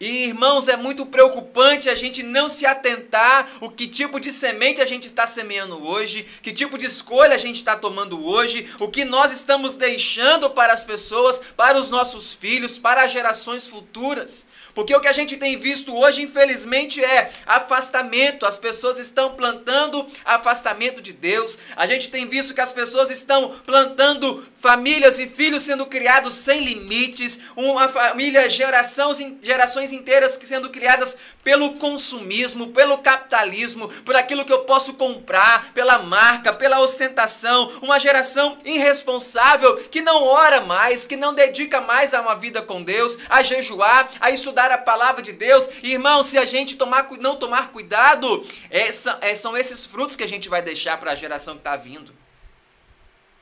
E 0.00 0.24
irmãos, 0.24 0.66
é 0.66 0.76
muito 0.76 1.06
preocupante 1.06 1.88
a 1.88 1.94
gente 1.94 2.20
não 2.22 2.48
se 2.48 2.66
atentar 2.66 3.48
o 3.60 3.70
que 3.70 3.86
tipo 3.86 4.18
de 4.18 4.32
semente 4.32 4.82
a 4.82 4.86
gente 4.86 5.06
está 5.06 5.24
semeando 5.24 5.86
hoje, 5.86 6.26
que 6.42 6.52
tipo 6.52 6.76
de 6.76 6.86
escolha 6.86 7.36
a 7.36 7.38
gente 7.38 7.56
está 7.56 7.76
tomando 7.76 8.26
hoje, 8.26 8.68
o 8.80 8.88
que 8.88 9.04
nós 9.04 9.30
estamos 9.30 9.76
deixando 9.76 10.50
para 10.50 10.72
as 10.72 10.82
pessoas, 10.82 11.40
para 11.56 11.78
os 11.78 11.90
nossos 11.90 12.32
filhos, 12.32 12.76
para 12.76 13.04
as 13.04 13.12
gerações 13.12 13.68
futuras. 13.68 14.48
Porque 14.74 14.94
o 14.94 15.00
que 15.00 15.06
a 15.06 15.12
gente 15.12 15.36
tem 15.36 15.56
visto 15.56 15.94
hoje, 15.96 16.22
infelizmente, 16.22 17.02
é 17.02 17.30
afastamento. 17.46 18.44
As 18.44 18.58
pessoas 18.58 18.98
estão 18.98 19.34
plantando 19.34 20.04
afastamento 20.24 21.00
de 21.00 21.12
Deus. 21.12 21.58
A 21.76 21.86
gente 21.86 22.10
tem 22.10 22.26
visto 22.28 22.54
que 22.54 22.60
as 22.60 22.72
pessoas 22.72 23.08
estão 23.10 23.54
plantando 23.64 24.44
famílias 24.58 25.18
e 25.18 25.28
filhos 25.28 25.62
sendo 25.62 25.86
criados 25.86 26.34
sem 26.34 26.64
limites, 26.64 27.38
uma 27.54 27.88
família 27.88 28.48
gerações, 28.48 29.18
gerações 29.42 29.83
gerações 29.84 29.92
inteiras 29.92 30.40
sendo 30.42 30.70
criadas 30.70 31.18
pelo 31.42 31.74
consumismo, 31.74 32.68
pelo 32.68 32.98
capitalismo, 32.98 33.88
por 34.04 34.16
aquilo 34.16 34.44
que 34.44 34.52
eu 34.52 34.60
posso 34.60 34.94
comprar, 34.94 35.72
pela 35.72 35.98
marca, 35.98 36.52
pela 36.52 36.80
ostentação. 36.80 37.70
Uma 37.82 37.98
geração 37.98 38.58
irresponsável 38.64 39.76
que 39.90 40.00
não 40.00 40.24
ora 40.24 40.60
mais, 40.60 41.06
que 41.06 41.16
não 41.16 41.34
dedica 41.34 41.80
mais 41.80 42.14
a 42.14 42.20
uma 42.20 42.34
vida 42.34 42.62
com 42.62 42.82
Deus, 42.82 43.18
a 43.28 43.42
jejuar, 43.42 44.08
a 44.20 44.30
estudar 44.30 44.70
a 44.70 44.78
palavra 44.78 45.22
de 45.22 45.32
Deus. 45.32 45.68
Irmão, 45.82 46.22
se 46.22 46.38
a 46.38 46.44
gente 46.44 46.76
tomar, 46.76 47.08
não 47.18 47.36
tomar 47.36 47.70
cuidado, 47.70 48.46
é, 48.70 48.90
são 49.34 49.56
esses 49.56 49.84
frutos 49.84 50.16
que 50.16 50.24
a 50.24 50.28
gente 50.28 50.48
vai 50.48 50.62
deixar 50.62 50.98
para 50.98 51.12
a 51.12 51.14
geração 51.14 51.54
que 51.54 51.60
está 51.60 51.76
vindo. 51.76 52.14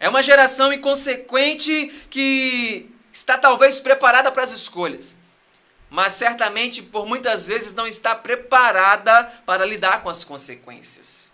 É 0.01 0.09
uma 0.09 0.23
geração 0.23 0.73
inconsequente 0.73 1.93
que 2.11 2.91
está 3.13 3.39
talvez 3.39 3.79
preparada 3.79 4.33
para 4.33 4.43
as 4.43 4.51
escolhas, 4.51 5.22
mas 5.93 6.15
certamente 6.15 6.81
por 6.81 7.05
muitas 7.05 7.47
vezes 7.47 7.75
não 7.75 7.87
está 7.87 8.15
preparada 8.15 9.25
para 9.45 9.67
lidar 9.67 10.03
com 10.03 10.09
as 10.09 10.25
consequências. 10.25 11.31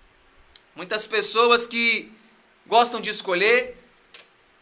Muitas 0.75 1.07
pessoas 1.07 1.65
que 1.65 2.11
gostam 2.67 3.01
de 3.01 3.09
escolher, 3.09 3.77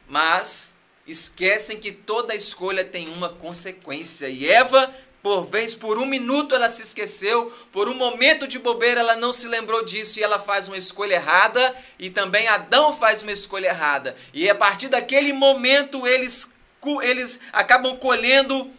mas 0.06 0.76
esquecem 1.06 1.80
que 1.80 1.92
toda 1.92 2.34
escolha 2.34 2.84
tem 2.84 3.08
uma 3.08 3.30
consequência. 3.30 4.28
E 4.28 4.46
Eva 4.46 4.94
por 5.22 5.46
vez, 5.46 5.74
por 5.74 5.98
um 5.98 6.04
minuto 6.04 6.54
ela 6.54 6.68
se 6.68 6.82
esqueceu, 6.82 7.50
por 7.72 7.88
um 7.88 7.94
momento 7.94 8.46
de 8.46 8.58
bobeira 8.58 9.00
ela 9.00 9.16
não 9.16 9.32
se 9.32 9.48
lembrou 9.48 9.82
disso 9.82 10.20
e 10.20 10.22
ela 10.22 10.38
faz 10.38 10.68
uma 10.68 10.76
escolha 10.76 11.14
errada, 11.14 11.74
e 11.98 12.10
também 12.10 12.46
Adão 12.46 12.94
faz 12.94 13.22
uma 13.22 13.32
escolha 13.32 13.68
errada. 13.68 14.14
E 14.34 14.48
a 14.48 14.54
partir 14.54 14.88
daquele 14.88 15.32
momento 15.32 16.06
eles, 16.06 16.54
eles 17.02 17.40
acabam 17.50 17.96
colhendo 17.96 18.70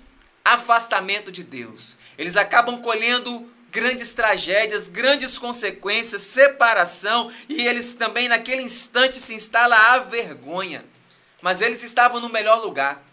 afastamento 0.54 1.32
de 1.32 1.44
Deus. 1.44 1.98
Eles 2.18 2.38
acabam 2.38 2.82
colhendo 2.82 3.50
grandes 3.72 4.14
tragédias, 4.14 4.88
grandes 4.90 5.38
consequências, 5.38 6.22
separação, 6.22 7.32
e 7.48 7.68
eles 7.68 7.94
também 7.94 8.28
naquele 8.28 8.62
instante 8.62 9.16
se 9.18 9.34
instala 9.36 9.76
a 9.76 10.00
vergonha. 10.00 10.84
Mas 11.42 11.62
eles 11.62 11.84
estavam 11.84 12.20
no 12.20 12.30
melhor 12.30 12.62
lugar. 12.62 13.04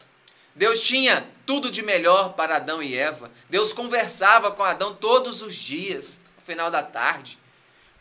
Deus 0.54 0.82
tinha 0.82 1.26
tudo 1.44 1.70
de 1.70 1.82
melhor 1.82 2.34
para 2.34 2.56
Adão 2.56 2.82
e 2.82 2.96
Eva. 2.96 3.30
Deus 3.50 3.72
conversava 3.72 4.50
com 4.50 4.62
Adão 4.62 4.94
todos 4.94 5.42
os 5.42 5.54
dias, 5.54 6.22
no 6.36 6.42
final 6.42 6.70
da 6.70 6.82
tarde. 6.82 7.38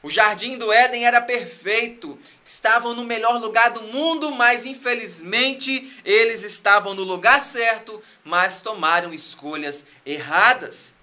O 0.03 0.09
jardim 0.09 0.57
do 0.57 0.71
Éden 0.71 1.05
era 1.05 1.21
perfeito, 1.21 2.19
estavam 2.43 2.93
no 2.93 3.05
melhor 3.05 3.39
lugar 3.39 3.71
do 3.71 3.83
mundo, 3.83 4.31
mas 4.31 4.65
infelizmente 4.65 5.97
eles 6.03 6.43
estavam 6.43 6.93
no 6.93 7.03
lugar 7.03 7.41
certo, 7.41 8.01
mas 8.23 8.61
tomaram 8.61 9.13
escolhas 9.13 9.87
erradas. 10.05 10.97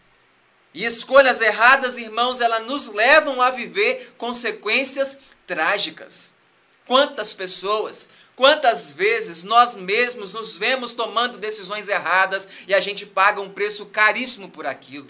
E 0.75 0.85
escolhas 0.85 1.41
erradas, 1.41 1.97
irmãos, 1.97 2.43
elas 2.43 2.67
nos 2.67 2.93
levam 2.93 3.41
a 3.41 3.51
viver 3.51 4.15
consequências 4.19 5.21
trágicas. 5.47 6.33
Quantas 6.87 7.33
pessoas 7.33 8.11
Quantas 8.41 8.91
vezes 8.93 9.45
nós 9.45 9.77
mesmos 9.77 10.33
nos 10.33 10.57
vemos 10.57 10.95
tomando 10.95 11.37
decisões 11.37 11.89
erradas 11.89 12.49
e 12.67 12.73
a 12.73 12.81
gente 12.81 13.05
paga 13.05 13.39
um 13.39 13.51
preço 13.51 13.85
caríssimo 13.85 14.49
por 14.49 14.67
aquilo? 14.67 15.09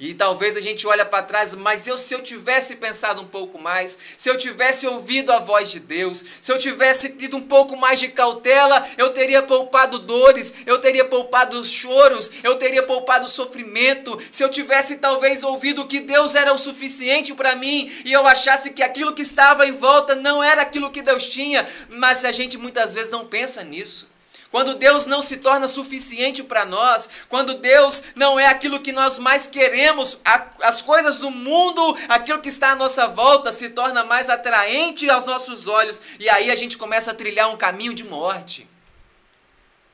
E 0.00 0.14
talvez 0.14 0.56
a 0.56 0.62
gente 0.62 0.86
olhe 0.86 1.04
para 1.04 1.22
trás, 1.22 1.54
mas 1.54 1.86
eu 1.86 1.98
se 1.98 2.14
eu 2.14 2.22
tivesse 2.22 2.76
pensado 2.76 3.20
um 3.20 3.26
pouco 3.26 3.58
mais, 3.58 3.98
se 4.16 4.30
eu 4.30 4.38
tivesse 4.38 4.86
ouvido 4.86 5.30
a 5.30 5.38
voz 5.38 5.70
de 5.70 5.78
Deus, 5.78 6.24
se 6.40 6.50
eu 6.50 6.58
tivesse 6.58 7.10
tido 7.10 7.36
um 7.36 7.42
pouco 7.42 7.76
mais 7.76 8.00
de 8.00 8.08
cautela, 8.08 8.88
eu 8.96 9.10
teria 9.10 9.42
poupado 9.42 9.98
dores, 9.98 10.54
eu 10.64 10.78
teria 10.78 11.04
poupado 11.04 11.62
choros, 11.66 12.30
eu 12.42 12.56
teria 12.56 12.82
poupado 12.82 13.28
sofrimento. 13.28 14.18
Se 14.30 14.42
eu 14.42 14.48
tivesse 14.48 14.96
talvez 14.96 15.44
ouvido 15.44 15.86
que 15.86 16.00
Deus 16.00 16.34
era 16.34 16.54
o 16.54 16.58
suficiente 16.58 17.34
para 17.34 17.54
mim 17.54 17.92
e 18.02 18.10
eu 18.10 18.26
achasse 18.26 18.70
que 18.70 18.82
aquilo 18.82 19.14
que 19.14 19.20
estava 19.20 19.66
em 19.66 19.72
volta 19.72 20.14
não 20.14 20.42
era 20.42 20.62
aquilo 20.62 20.90
que 20.90 21.02
Deus 21.02 21.28
tinha, 21.28 21.68
mas 21.90 22.24
a 22.24 22.32
gente 22.32 22.56
muitas 22.56 22.94
vezes 22.94 23.10
não 23.10 23.26
pensa 23.26 23.62
nisso 23.62 24.09
quando 24.50 24.74
Deus 24.74 25.06
não 25.06 25.22
se 25.22 25.36
torna 25.36 25.68
suficiente 25.68 26.42
para 26.42 26.64
nós, 26.64 27.08
quando 27.28 27.54
Deus 27.54 28.02
não 28.16 28.38
é 28.38 28.46
aquilo 28.46 28.80
que 28.80 28.90
nós 28.90 29.18
mais 29.18 29.48
queremos, 29.48 30.20
as 30.60 30.82
coisas 30.82 31.18
do 31.18 31.30
mundo, 31.30 31.96
aquilo 32.08 32.40
que 32.40 32.48
está 32.48 32.72
à 32.72 32.76
nossa 32.76 33.06
volta, 33.06 33.52
se 33.52 33.70
torna 33.70 34.02
mais 34.02 34.28
atraente 34.28 35.08
aos 35.08 35.26
nossos 35.26 35.68
olhos, 35.68 36.00
e 36.18 36.28
aí 36.28 36.50
a 36.50 36.56
gente 36.56 36.76
começa 36.76 37.12
a 37.12 37.14
trilhar 37.14 37.48
um 37.48 37.56
caminho 37.56 37.94
de 37.94 38.04
morte. 38.04 38.68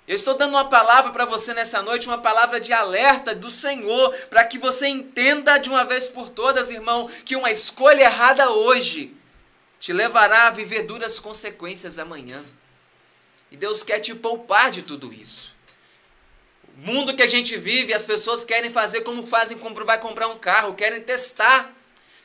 Eu 0.08 0.14
estou 0.14 0.34
dando 0.34 0.52
uma 0.52 0.68
palavra 0.68 1.10
para 1.10 1.24
você 1.24 1.52
nessa 1.52 1.82
noite, 1.82 2.06
uma 2.06 2.18
palavra 2.18 2.60
de 2.60 2.72
alerta 2.72 3.34
do 3.34 3.50
Senhor, 3.50 4.14
para 4.30 4.44
que 4.44 4.56
você 4.56 4.86
entenda 4.86 5.58
de 5.58 5.68
uma 5.68 5.84
vez 5.84 6.08
por 6.08 6.30
todas, 6.30 6.70
irmão, 6.70 7.10
que 7.24 7.36
uma 7.36 7.50
escolha 7.50 8.02
errada 8.02 8.50
hoje 8.50 9.14
te 9.80 9.92
levará 9.92 10.46
a 10.46 10.50
viver 10.50 10.84
duras 10.84 11.18
consequências 11.18 11.98
amanhã. 11.98 12.42
E 13.50 13.56
Deus 13.56 13.82
quer 13.82 14.00
te 14.00 14.14
poupar 14.14 14.70
de 14.70 14.82
tudo 14.82 15.12
isso. 15.12 15.54
O 16.76 16.80
mundo 16.86 17.14
que 17.14 17.22
a 17.22 17.28
gente 17.28 17.56
vive, 17.56 17.94
as 17.94 18.04
pessoas 18.04 18.44
querem 18.44 18.70
fazer 18.70 19.02
como 19.02 19.26
fazem, 19.26 19.58
vai 19.84 19.98
comprar 19.98 20.28
um 20.28 20.38
carro, 20.38 20.74
querem 20.74 21.00
testar. 21.00 21.74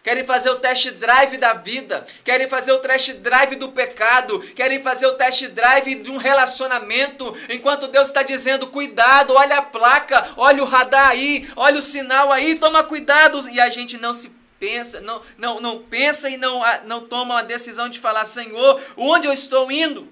Querem 0.04 0.24
fazer 0.24 0.50
o 0.50 0.56
test 0.56 0.90
drive 0.94 1.38
da 1.38 1.54
vida, 1.54 2.06
querem 2.24 2.50
fazer 2.50 2.72
o 2.72 2.80
test 2.80 3.14
drive 3.18 3.56
do 3.56 3.72
pecado, 3.72 4.40
querem 4.56 4.82
fazer 4.82 5.06
o 5.06 5.14
test 5.14 5.48
drive 5.50 5.94
de 5.94 6.10
um 6.10 6.18
relacionamento, 6.18 7.38
enquanto 7.50 7.88
Deus 7.88 8.08
está 8.08 8.24
dizendo: 8.24 8.66
cuidado, 8.66 9.34
olha 9.34 9.58
a 9.60 9.62
placa, 9.62 10.28
olha 10.38 10.64
o 10.64 10.66
radar 10.66 11.10
aí, 11.10 11.48
olha 11.56 11.78
o 11.78 11.84
sinal 11.84 12.32
aí, 12.32 12.58
toma 12.58 12.84
cuidado. 12.84 13.48
E 13.50 13.60
a 13.60 13.70
gente 13.70 13.96
não 14.00 14.12
se 14.12 14.32
pensa, 14.60 15.02
não, 15.02 15.22
não, 15.38 15.60
não 15.60 15.84
pensa 15.84 16.32
e 16.32 16.36
não, 16.36 16.64
não 16.86 17.02
toma 17.02 17.38
a 17.38 17.44
decisão 17.44 17.88
de 17.88 18.00
falar: 18.00 18.26
Senhor, 18.26 18.82
onde 18.98 19.28
eu 19.28 19.34
estou 19.34 19.72
indo? 19.72 20.11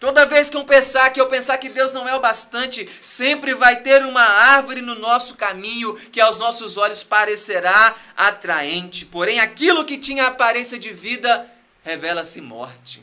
Toda 0.00 0.24
vez 0.24 0.48
que 0.48 0.56
eu 0.56 0.64
pensar 0.64 1.10
que 1.10 1.20
eu 1.20 1.28
pensar 1.28 1.58
que 1.58 1.68
Deus 1.68 1.92
não 1.92 2.08
é 2.08 2.16
o 2.16 2.20
bastante, 2.20 2.88
sempre 3.02 3.52
vai 3.54 3.82
ter 3.82 4.02
uma 4.02 4.22
árvore 4.22 4.80
no 4.80 4.94
nosso 4.94 5.36
caminho 5.36 5.94
que 5.94 6.18
aos 6.18 6.38
nossos 6.38 6.78
olhos 6.78 7.04
parecerá 7.04 7.94
atraente. 8.16 9.04
Porém, 9.04 9.40
aquilo 9.40 9.84
que 9.84 9.98
tinha 9.98 10.26
aparência 10.26 10.78
de 10.78 10.90
vida 10.90 11.46
revela-se 11.84 12.40
morte. 12.40 13.02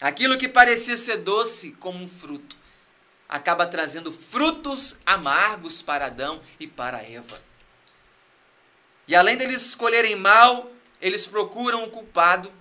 Aquilo 0.00 0.36
que 0.36 0.48
parecia 0.48 0.96
ser 0.96 1.18
doce 1.18 1.72
como 1.74 2.02
um 2.02 2.08
fruto 2.08 2.56
acaba 3.28 3.64
trazendo 3.64 4.10
frutos 4.10 4.98
amargos 5.06 5.80
para 5.82 6.06
Adão 6.06 6.40
e 6.58 6.66
para 6.66 7.00
Eva. 7.00 7.40
E 9.06 9.14
além 9.14 9.36
deles 9.36 9.64
escolherem 9.64 10.16
mal, 10.16 10.68
eles 11.00 11.28
procuram 11.28 11.84
o 11.84 11.90
culpado 11.90 12.52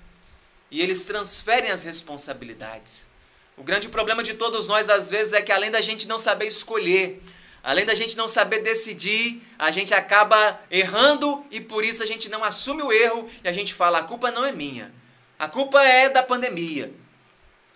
e 0.69 0.79
eles 0.79 1.05
transferem 1.05 1.71
as 1.71 1.83
responsabilidades. 1.83 3.16
O 3.57 3.63
grande 3.63 3.89
problema 3.89 4.21
de 4.21 4.35
todos 4.35 4.67
nós, 4.67 4.87
às 4.87 5.09
vezes, 5.09 5.33
é 5.33 5.41
que 5.41 5.51
além 5.51 5.71
da 5.71 5.81
gente 5.81 6.07
não 6.07 6.19
saber 6.19 6.45
escolher, 6.45 7.19
além 7.63 7.87
da 7.87 7.95
gente 7.95 8.15
não 8.15 8.27
saber 8.27 8.59
decidir, 8.59 9.41
a 9.57 9.71
gente 9.71 9.95
acaba 9.95 10.61
errando 10.69 11.43
e 11.49 11.59
por 11.59 11.83
isso 11.83 12.03
a 12.03 12.05
gente 12.05 12.29
não 12.29 12.43
assume 12.43 12.83
o 12.83 12.91
erro 12.91 13.27
e 13.43 13.47
a 13.47 13.51
gente 13.51 13.73
fala: 13.73 13.97
a 13.97 14.03
culpa 14.03 14.29
não 14.29 14.45
é 14.45 14.51
minha, 14.51 14.93
a 15.39 15.47
culpa 15.47 15.83
é 15.83 16.07
da 16.07 16.21
pandemia, 16.21 16.93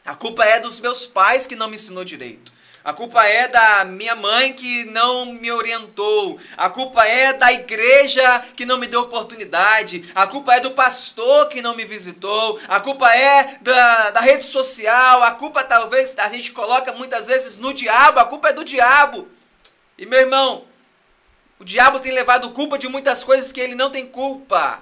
a 0.06 0.14
culpa 0.14 0.46
é 0.46 0.60
dos 0.60 0.80
meus 0.80 1.08
pais 1.08 1.48
que 1.48 1.56
não 1.56 1.68
me 1.68 1.76
ensinou 1.76 2.06
direito. 2.06 2.54
A 2.84 2.94
culpa 2.94 3.24
é 3.26 3.48
da 3.48 3.86
minha 3.86 4.16
mãe 4.16 4.54
que 4.54 4.86
não 4.86 5.26
me 5.34 5.52
orientou. 5.52 6.40
A 6.58 6.68
culpa 6.70 7.06
é 7.06 7.32
da 7.34 7.54
igreja 7.54 8.40
que 8.56 8.66
não 8.66 8.78
me 8.78 8.88
deu 8.88 9.02
oportunidade. 9.02 10.12
A 10.16 10.26
culpa 10.26 10.56
é 10.56 10.60
do 10.60 10.72
pastor 10.72 11.48
que 11.50 11.62
não 11.62 11.76
me 11.76 11.86
visitou. 11.86 12.60
A 12.68 12.80
culpa 12.80 13.16
é 13.16 13.60
da, 13.62 14.10
da 14.12 14.20
rede 14.20 14.46
social. 14.46 15.22
A 15.22 15.32
culpa 15.32 15.64
talvez 15.64 16.18
a 16.18 16.28
gente 16.30 16.52
coloca 16.52 16.92
muitas 16.94 17.28
vezes 17.28 17.60
no 17.60 17.72
diabo. 17.72 18.20
A 18.20 18.26
culpa 18.26 18.50
é 18.50 18.54
do 18.54 18.66
diabo. 18.66 19.28
E 19.96 20.06
meu 20.08 20.20
irmão, 20.20 20.66
o 21.60 21.64
diabo 21.64 22.00
tem 22.00 22.12
levado 22.12 22.50
culpa 22.50 22.80
de 22.80 22.88
muitas 22.88 23.24
coisas 23.24 23.52
que 23.52 23.60
ele 23.60 23.76
não 23.76 23.92
tem 23.92 24.08
culpa. 24.08 24.82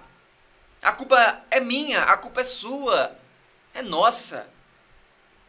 A 0.82 0.94
culpa 0.94 1.42
é 1.52 1.60
minha, 1.60 2.04
a 2.04 2.16
culpa 2.16 2.40
é 2.40 2.46
sua, 2.46 3.14
é 3.74 3.82
nossa. 3.82 4.48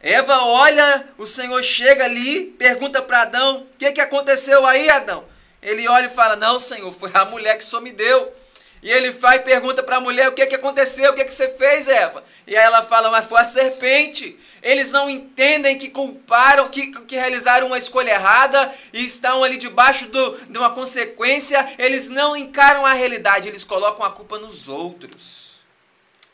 Eva 0.01 0.43
olha, 0.45 1.07
o 1.17 1.27
Senhor 1.27 1.61
chega 1.61 2.05
ali, 2.05 2.45
pergunta 2.57 3.01
para 3.01 3.21
Adão: 3.21 3.67
O 3.73 3.77
que, 3.77 3.91
que 3.91 4.01
aconteceu 4.01 4.65
aí, 4.65 4.89
Adão? 4.89 5.23
Ele 5.61 5.87
olha 5.87 6.07
e 6.07 6.09
fala: 6.09 6.35
Não, 6.35 6.59
Senhor, 6.59 6.91
foi 6.91 7.11
a 7.13 7.25
mulher 7.25 7.57
que 7.57 7.63
só 7.63 7.79
me 7.79 7.91
deu. 7.91 8.33
E 8.81 8.89
ele 8.89 9.11
vai 9.11 9.37
e 9.37 9.41
pergunta 9.41 9.83
para 9.83 9.97
a 9.97 10.01
mulher: 10.01 10.29
O 10.29 10.31
que, 10.31 10.47
que 10.47 10.55
aconteceu? 10.55 11.11
O 11.11 11.13
que, 11.13 11.23
que 11.23 11.33
você 11.33 11.49
fez, 11.49 11.87
Eva? 11.87 12.23
E 12.47 12.57
aí 12.57 12.63
ela 12.63 12.81
fala: 12.81 13.11
Mas 13.11 13.25
foi 13.25 13.39
a 13.41 13.45
serpente. 13.45 14.39
Eles 14.63 14.91
não 14.91 15.07
entendem 15.07 15.77
que 15.77 15.89
culparam, 15.89 16.67
que, 16.69 16.87
que 17.05 17.15
realizaram 17.15 17.67
uma 17.67 17.77
escolha 17.77 18.11
errada 18.11 18.73
e 18.91 19.05
estão 19.05 19.43
ali 19.43 19.57
debaixo 19.57 20.07
do, 20.07 20.37
de 20.49 20.57
uma 20.57 20.71
consequência. 20.71 21.75
Eles 21.77 22.09
não 22.09 22.35
encaram 22.35 22.85
a 22.85 22.93
realidade, 22.93 23.47
eles 23.47 23.63
colocam 23.63 24.03
a 24.03 24.09
culpa 24.09 24.39
nos 24.39 24.67
outros. 24.67 25.61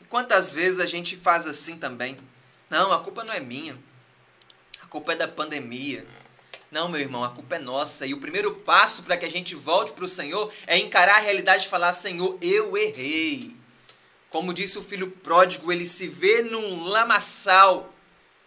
E 0.00 0.04
quantas 0.06 0.54
vezes 0.54 0.80
a 0.80 0.86
gente 0.86 1.16
faz 1.16 1.46
assim 1.46 1.76
também? 1.76 2.16
Não, 2.70 2.92
a 2.92 3.00
culpa 3.00 3.24
não 3.24 3.32
é 3.32 3.40
minha. 3.40 3.78
A 4.82 4.86
culpa 4.86 5.12
é 5.12 5.16
da 5.16 5.28
pandemia. 5.28 6.06
Não, 6.70 6.88
meu 6.88 7.00
irmão, 7.00 7.24
a 7.24 7.30
culpa 7.30 7.56
é 7.56 7.58
nossa. 7.58 8.06
E 8.06 8.12
o 8.12 8.20
primeiro 8.20 8.54
passo 8.54 9.02
para 9.02 9.16
que 9.16 9.24
a 9.24 9.30
gente 9.30 9.54
volte 9.54 9.92
para 9.92 10.04
o 10.04 10.08
Senhor 10.08 10.52
é 10.66 10.78
encarar 10.78 11.16
a 11.16 11.20
realidade 11.20 11.66
e 11.66 11.68
falar: 11.68 11.92
Senhor, 11.92 12.38
eu 12.42 12.76
errei. 12.76 13.56
Como 14.28 14.52
disse 14.52 14.78
o 14.78 14.84
filho 14.84 15.10
pródigo, 15.10 15.72
ele 15.72 15.86
se 15.86 16.06
vê 16.06 16.42
num 16.42 16.84
lamaçal 16.84 17.94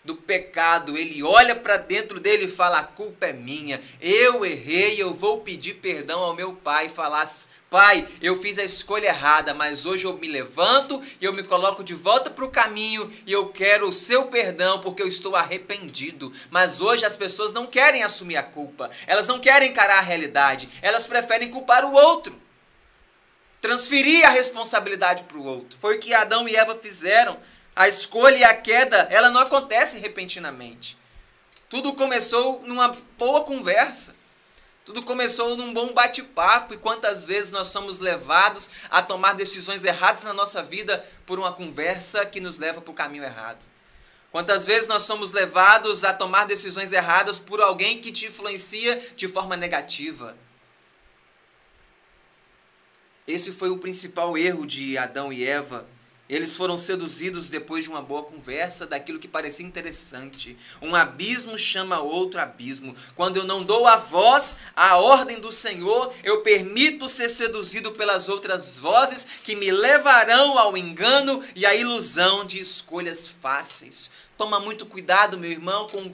do 0.04 0.16
pecado, 0.16 0.98
ele 0.98 1.22
olha 1.22 1.56
para 1.56 1.78
dentro 1.78 2.20
dele 2.20 2.46
e 2.46 2.52
fala: 2.52 2.80
A 2.80 2.84
culpa 2.84 3.28
é 3.28 3.34
minha, 3.34 3.80
eu 4.02 4.44
errei, 4.44 5.02
eu 5.02 5.14
vou 5.14 5.42
pedir 5.42 5.76
perdão 5.76 6.20
ao 6.20 6.34
meu 6.34 6.54
pai 6.54 6.90
falar: 6.90 7.30
Pai, 7.70 8.08
eu 8.22 8.42
fiz 8.42 8.58
a 8.58 8.64
escolha 8.64 9.08
errada, 9.08 9.54
mas 9.54 9.86
hoje 9.86 10.06
eu 10.06 10.18
me 10.18 10.28
levanto 10.28 11.02
e 11.22 11.26
eu 11.26 11.34
me 11.34 11.44
coloco 11.44 11.84
de 11.84 11.94
volta 11.94 12.30
para 12.30 12.44
o 12.44 12.52
caminho 12.52 13.12
e 13.26 13.32
eu 13.32 13.50
quero 13.50 13.88
o 13.88 13.94
seu 13.94 14.26
perdão 14.26 14.82
porque 14.82 15.02
eu 15.02 15.08
estou 15.08 15.36
arrependido. 15.36 16.34
Mas 16.50 16.82
hoje 16.82 17.06
as 17.06 17.16
pessoas 17.16 17.54
não 17.54 17.68
querem 17.68 18.04
assumir 18.04 18.38
a 18.38 18.44
culpa, 18.44 18.90
elas 19.06 19.28
não 19.28 19.40
querem 19.40 19.70
encarar 19.70 20.00
a 20.00 20.02
realidade, 20.02 20.68
elas 20.82 21.06
preferem 21.06 21.50
culpar 21.50 21.86
o 21.86 21.94
outro 21.94 22.42
transferir 23.62 24.26
a 24.26 24.32
responsabilidade 24.32 25.24
para 25.26 25.38
o 25.38 25.46
outro. 25.46 25.78
Foi 25.80 25.96
o 25.96 26.00
que 26.00 26.16
Adão 26.16 26.50
e 26.50 26.56
Eva 26.56 26.76
fizeram. 26.76 27.38
A 27.76 27.88
escolha 27.88 28.38
e 28.38 28.44
a 28.44 28.54
queda, 28.54 29.08
ela 29.10 29.30
não 29.30 29.42
acontece 29.42 30.00
repentinamente. 30.00 30.98
Tudo 31.70 31.94
começou 31.94 32.62
numa 32.64 32.90
boa 33.18 33.44
conversa. 33.44 34.16
Tudo 34.84 35.04
começou 35.04 35.56
num 35.56 35.74
bom 35.74 35.94
bate-papo 35.94 36.74
e 36.74 36.78
quantas 36.78 37.28
vezes 37.28 37.52
nós 37.52 37.70
somos 37.70 38.00
levados 38.00 38.72
a 38.90 39.02
tomar 39.02 39.34
decisões 39.34 39.86
erradas 39.86 40.24
na 40.24 40.34
nossa 40.34 40.62
vida 40.64 41.06
por 41.26 41.40
uma 41.40 41.54
conversa 41.54 42.26
que 42.26 42.42
nos 42.42 42.58
leva 42.58 42.82
para 42.82 42.92
o 42.92 42.96
caminho 42.96 43.24
errado. 43.24 43.60
Quantas 44.32 44.66
vezes 44.66 44.88
nós 44.90 45.04
somos 45.04 45.32
levados 45.32 46.04
a 46.04 46.14
tomar 46.14 46.46
decisões 46.46 46.92
erradas 46.92 47.38
por 47.38 47.62
alguém 47.62 48.02
que 48.02 48.12
te 48.12 48.26
influencia 48.26 48.98
de 49.16 49.28
forma 49.28 49.56
negativa. 49.56 50.36
Esse 53.28 53.52
foi 53.52 53.70
o 53.70 53.78
principal 53.78 54.38
erro 54.38 54.66
de 54.66 54.98
Adão 54.98 55.32
e 55.32 55.46
Eva. 55.46 55.88
Eles 56.32 56.56
foram 56.56 56.78
seduzidos 56.78 57.50
depois 57.50 57.84
de 57.84 57.90
uma 57.90 58.02
boa 58.02 58.24
conversa, 58.24 58.88
daquilo 58.88 59.20
que 59.20 59.28
parecia 59.28 59.66
interessante. 59.66 60.58
Um 60.82 60.96
abismo 60.96 61.58
chama 61.58 62.00
outro 62.00 62.40
abismo. 62.40 62.96
Quando 63.16 63.36
eu 63.36 63.44
não 63.44 63.62
dou 63.62 63.86
a 63.86 63.98
voz 63.98 64.56
à 64.74 64.96
ordem 64.96 65.42
do 65.42 65.52
Senhor, 65.52 66.14
eu 66.24 66.42
permito 66.42 67.10
ser 67.10 67.28
seduzido 67.28 67.92
pelas 67.92 68.30
outras 68.30 68.80
vozes 68.80 69.28
que 69.44 69.58
me 69.58 69.70
levarão 69.70 70.58
ao 70.58 70.78
engano 70.78 71.44
e 71.54 71.66
à 71.66 71.76
ilusão 71.76 72.46
de 72.46 72.62
escolhas 72.62 73.28
fáceis. 73.28 74.10
Toma 74.38 74.58
muito 74.58 74.86
cuidado, 74.86 75.38
meu 75.38 75.52
irmão, 75.52 75.86
com 75.88 76.14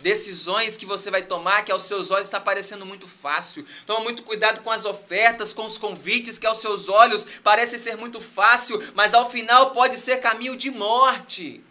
decisões 0.00 0.76
que 0.76 0.86
você 0.86 1.10
vai 1.10 1.22
tomar 1.22 1.64
que 1.64 1.72
aos 1.72 1.84
seus 1.84 2.10
olhos 2.10 2.26
está 2.26 2.40
parecendo 2.40 2.86
muito 2.86 3.08
fácil. 3.08 3.66
Toma 3.84 4.00
muito 4.00 4.22
cuidado 4.22 4.62
com 4.62 4.70
as 4.70 4.84
ofertas, 4.84 5.52
com 5.52 5.64
os 5.64 5.78
convites 5.78 6.38
que 6.38 6.46
aos 6.46 6.58
seus 6.58 6.88
olhos 6.88 7.26
parecem 7.42 7.78
ser 7.78 7.96
muito 7.96 8.20
fácil, 8.20 8.82
mas 8.94 9.14
ao 9.14 9.30
final 9.30 9.70
pode 9.70 9.98
ser 9.98 10.18
caminho 10.18 10.56
de 10.56 10.70
morte. 10.70 11.64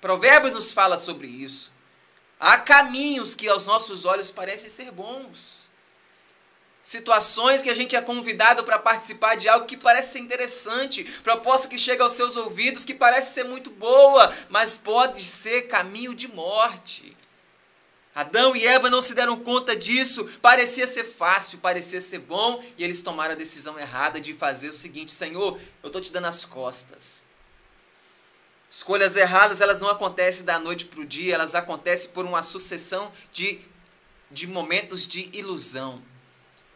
Provérbios 0.00 0.54
nos 0.54 0.72
fala 0.72 0.98
sobre 0.98 1.28
isso. 1.28 1.72
Há 2.38 2.58
caminhos 2.58 3.34
que 3.34 3.48
aos 3.48 3.66
nossos 3.66 4.04
olhos 4.04 4.30
parecem 4.30 4.68
ser 4.68 4.90
bons. 4.90 5.61
Situações 6.82 7.62
que 7.62 7.70
a 7.70 7.74
gente 7.74 7.94
é 7.94 8.00
convidado 8.00 8.64
para 8.64 8.76
participar 8.76 9.36
de 9.36 9.48
algo 9.48 9.66
que 9.66 9.76
parece 9.76 10.14
ser 10.14 10.18
interessante, 10.18 11.04
proposta 11.22 11.68
que 11.68 11.78
chega 11.78 12.02
aos 12.02 12.14
seus 12.14 12.36
ouvidos 12.36 12.84
que 12.84 12.92
parece 12.92 13.34
ser 13.34 13.44
muito 13.44 13.70
boa, 13.70 14.34
mas 14.48 14.76
pode 14.76 15.22
ser 15.22 15.68
caminho 15.68 16.12
de 16.12 16.26
morte. 16.26 17.16
Adão 18.12 18.56
e 18.56 18.66
Eva 18.66 18.90
não 18.90 19.00
se 19.00 19.14
deram 19.14 19.38
conta 19.38 19.76
disso, 19.76 20.24
parecia 20.42 20.86
ser 20.88 21.04
fácil, 21.04 21.58
parecia 21.58 22.00
ser 22.00 22.18
bom, 22.18 22.62
e 22.76 22.82
eles 22.82 23.00
tomaram 23.00 23.34
a 23.34 23.38
decisão 23.38 23.78
errada 23.78 24.20
de 24.20 24.34
fazer 24.34 24.68
o 24.68 24.72
seguinte: 24.72 25.12
Senhor, 25.12 25.58
eu 25.82 25.86
estou 25.86 26.02
te 26.02 26.12
dando 26.12 26.26
as 26.26 26.44
costas. 26.44 27.22
Escolhas 28.68 29.14
erradas, 29.14 29.60
elas 29.60 29.80
não 29.80 29.88
acontecem 29.88 30.44
da 30.44 30.58
noite 30.58 30.86
para 30.86 31.00
o 31.00 31.06
dia, 31.06 31.34
elas 31.34 31.54
acontecem 31.54 32.10
por 32.10 32.24
uma 32.24 32.42
sucessão 32.42 33.12
de, 33.30 33.60
de 34.30 34.46
momentos 34.48 35.06
de 35.06 35.30
ilusão 35.32 36.02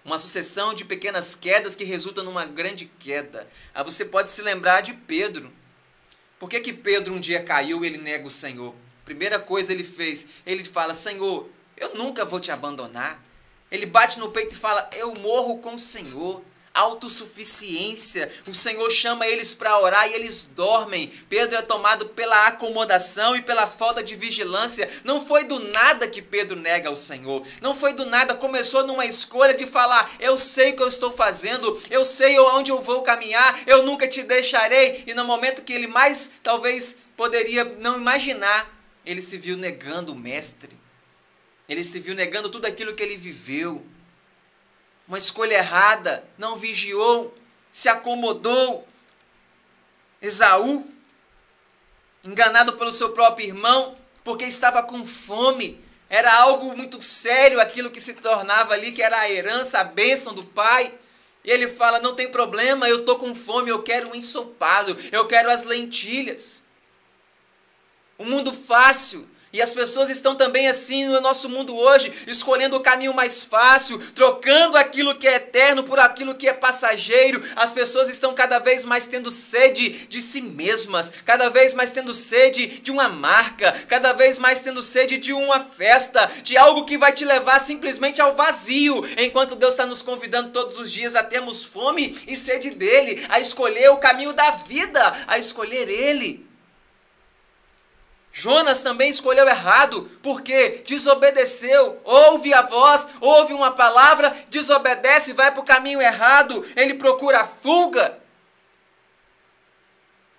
uma 0.06 0.18
sucessão 0.20 0.72
de 0.72 0.84
pequenas 0.84 1.34
quedas 1.34 1.74
que 1.74 1.82
resultam 1.82 2.24
numa 2.24 2.46
grande 2.46 2.90
queda. 2.98 3.48
Ah, 3.74 3.82
você 3.82 4.04
pode 4.04 4.30
se 4.30 4.40
lembrar 4.40 4.80
de 4.80 4.94
Pedro. 4.94 5.52
Por 6.38 6.48
que, 6.48 6.60
que 6.60 6.72
Pedro 6.72 7.12
um 7.12 7.20
dia 7.20 7.42
caiu 7.42 7.84
e 7.84 7.88
ele 7.88 7.98
nega 7.98 8.24
o 8.24 8.30
Senhor? 8.30 8.72
Primeira 9.04 9.40
coisa 9.40 9.72
ele 9.72 9.82
fez, 9.82 10.28
ele 10.46 10.62
fala: 10.62 10.94
Senhor, 10.94 11.50
eu 11.76 11.96
nunca 11.96 12.24
vou 12.24 12.38
te 12.38 12.52
abandonar. 12.52 13.20
Ele 13.68 13.84
bate 13.84 14.20
no 14.20 14.30
peito 14.30 14.54
e 14.54 14.58
fala: 14.58 14.88
Eu 14.94 15.12
morro 15.16 15.58
com 15.58 15.74
o 15.74 15.78
Senhor 15.78 16.40
autossuficiência. 16.76 18.30
O 18.46 18.54
Senhor 18.54 18.90
chama 18.90 19.26
eles 19.26 19.54
para 19.54 19.80
orar 19.80 20.08
e 20.08 20.14
eles 20.14 20.44
dormem. 20.54 21.10
Pedro 21.28 21.56
é 21.56 21.62
tomado 21.62 22.10
pela 22.10 22.46
acomodação 22.46 23.34
e 23.34 23.42
pela 23.42 23.66
falta 23.66 24.02
de 24.02 24.14
vigilância. 24.14 24.88
Não 25.02 25.26
foi 25.26 25.44
do 25.44 25.58
nada 25.58 26.06
que 26.06 26.20
Pedro 26.20 26.60
nega 26.60 26.88
ao 26.88 26.96
Senhor. 26.96 27.44
Não 27.60 27.74
foi 27.74 27.94
do 27.94 28.04
nada, 28.04 28.34
começou 28.34 28.86
numa 28.86 29.06
escolha 29.06 29.54
de 29.54 29.66
falar: 29.66 30.14
Eu 30.20 30.36
sei 30.36 30.72
o 30.72 30.76
que 30.76 30.82
eu 30.82 30.88
estou 30.88 31.12
fazendo, 31.12 31.80
eu 31.90 32.04
sei 32.04 32.38
onde 32.38 32.70
eu 32.70 32.80
vou 32.80 33.02
caminhar, 33.02 33.60
eu 33.66 33.82
nunca 33.82 34.06
te 34.06 34.22
deixarei. 34.22 35.04
E 35.06 35.14
no 35.14 35.24
momento 35.24 35.62
que 35.62 35.72
ele 35.72 35.86
mais 35.86 36.32
talvez 36.42 36.98
poderia 37.16 37.64
não 37.64 37.96
imaginar, 37.96 38.70
ele 39.04 39.22
se 39.22 39.38
viu 39.38 39.56
negando 39.56 40.12
o 40.12 40.16
Mestre. 40.16 40.76
Ele 41.68 41.82
se 41.82 41.98
viu 41.98 42.14
negando 42.14 42.48
tudo 42.48 42.66
aquilo 42.66 42.94
que 42.94 43.02
ele 43.02 43.16
viveu 43.16 43.84
uma 45.06 45.18
escolha 45.18 45.54
errada, 45.54 46.24
não 46.36 46.56
vigiou, 46.56 47.34
se 47.70 47.88
acomodou. 47.88 48.86
Esaú, 50.20 50.88
enganado 52.24 52.72
pelo 52.74 52.90
seu 52.90 53.12
próprio 53.12 53.46
irmão, 53.46 53.94
porque 54.24 54.44
estava 54.44 54.82
com 54.82 55.06
fome, 55.06 55.84
era 56.08 56.32
algo 56.34 56.76
muito 56.76 57.02
sério 57.02 57.60
aquilo 57.60 57.90
que 57.90 58.00
se 58.00 58.14
tornava 58.14 58.74
ali, 58.74 58.92
que 58.92 59.02
era 59.02 59.18
a 59.18 59.30
herança, 59.30 59.78
a 59.78 59.84
bênção 59.84 60.34
do 60.34 60.44
pai. 60.44 60.92
E 61.44 61.50
ele 61.50 61.68
fala: 61.68 62.00
Não 62.00 62.14
tem 62.14 62.30
problema, 62.30 62.88
eu 62.88 63.00
estou 63.00 63.18
com 63.18 63.34
fome, 63.34 63.70
eu 63.70 63.82
quero 63.82 64.10
um 64.10 64.14
ensopado, 64.14 64.96
eu 65.12 65.26
quero 65.26 65.50
as 65.50 65.64
lentilhas. 65.64 66.64
Um 68.18 68.24
mundo 68.24 68.52
fácil, 68.52 69.28
e 69.52 69.62
as 69.62 69.72
pessoas 69.72 70.10
estão 70.10 70.34
também 70.34 70.68
assim 70.68 71.06
no 71.06 71.20
nosso 71.20 71.48
mundo 71.48 71.74
hoje, 71.74 72.12
escolhendo 72.26 72.76
o 72.76 72.80
caminho 72.80 73.14
mais 73.14 73.44
fácil, 73.44 73.98
trocando 74.12 74.76
aquilo 74.76 75.18
que 75.18 75.26
é 75.26 75.36
eterno 75.36 75.82
por 75.82 75.98
aquilo 75.98 76.34
que 76.34 76.48
é 76.48 76.52
passageiro. 76.52 77.42
As 77.56 77.72
pessoas 77.72 78.08
estão 78.08 78.34
cada 78.34 78.58
vez 78.58 78.84
mais 78.84 79.06
tendo 79.06 79.30
sede 79.30 80.06
de 80.08 80.20
si 80.20 80.42
mesmas, 80.42 81.12
cada 81.24 81.48
vez 81.48 81.72
mais 81.72 81.90
tendo 81.90 82.12
sede 82.12 82.66
de 82.66 82.90
uma 82.90 83.08
marca, 83.08 83.72
cada 83.88 84.12
vez 84.12 84.38
mais 84.38 84.60
tendo 84.60 84.82
sede 84.82 85.16
de 85.16 85.32
uma 85.32 85.60
festa, 85.60 86.30
de 86.42 86.56
algo 86.56 86.84
que 86.84 86.98
vai 86.98 87.12
te 87.12 87.24
levar 87.24 87.60
simplesmente 87.60 88.20
ao 88.20 88.34
vazio, 88.34 89.08
enquanto 89.16 89.56
Deus 89.56 89.72
está 89.72 89.86
nos 89.86 90.02
convidando 90.02 90.50
todos 90.50 90.78
os 90.78 90.92
dias 90.92 91.16
a 91.16 91.22
termos 91.22 91.64
fome 91.64 92.18
e 92.26 92.36
sede 92.36 92.70
dele, 92.70 93.24
a 93.28 93.40
escolher 93.40 93.90
o 93.90 93.98
caminho 93.98 94.32
da 94.32 94.50
vida, 94.50 95.12
a 95.26 95.38
escolher 95.38 95.88
ele. 95.88 96.45
Jonas 98.38 98.82
também 98.82 99.08
escolheu 99.08 99.48
errado, 99.48 100.10
porque 100.22 100.82
desobedeceu, 100.84 101.98
ouve 102.04 102.52
a 102.52 102.60
voz, 102.60 103.08
ouve 103.18 103.54
uma 103.54 103.70
palavra, 103.70 104.30
desobedece 104.50 105.30
e 105.30 105.32
vai 105.32 105.50
para 105.50 105.62
o 105.62 105.64
caminho 105.64 106.02
errado, 106.02 106.62
ele 106.76 106.92
procura 106.92 107.40
a 107.40 107.46
fuga. 107.46 108.18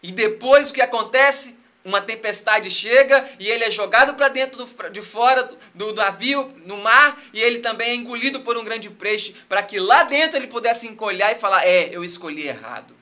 E 0.04 0.12
depois 0.12 0.70
o 0.70 0.74
que 0.74 0.82
acontece? 0.82 1.58
Uma 1.84 2.00
tempestade 2.00 2.70
chega 2.70 3.28
e 3.40 3.50
ele 3.50 3.64
é 3.64 3.72
jogado 3.72 4.14
para 4.14 4.28
dentro 4.28 4.64
do, 4.64 4.90
de 4.92 5.02
fora 5.02 5.42
do, 5.42 5.58
do 5.74 5.94
navio, 5.96 6.54
no 6.68 6.78
mar, 6.78 7.20
e 7.34 7.42
ele 7.42 7.62
também 7.62 7.90
é 7.90 7.96
engolido 7.96 8.42
por 8.42 8.60
um 8.60 8.64
grande 8.64 8.92
peixe, 8.92 9.34
para 9.50 9.64
que 9.64 9.80
lá 9.80 10.04
dentro 10.04 10.38
ele 10.38 10.46
pudesse 10.46 10.86
encolhar 10.86 11.32
e 11.32 11.40
falar: 11.40 11.66
É, 11.66 11.90
eu 11.92 12.04
escolhi 12.04 12.48
errado. 12.48 12.96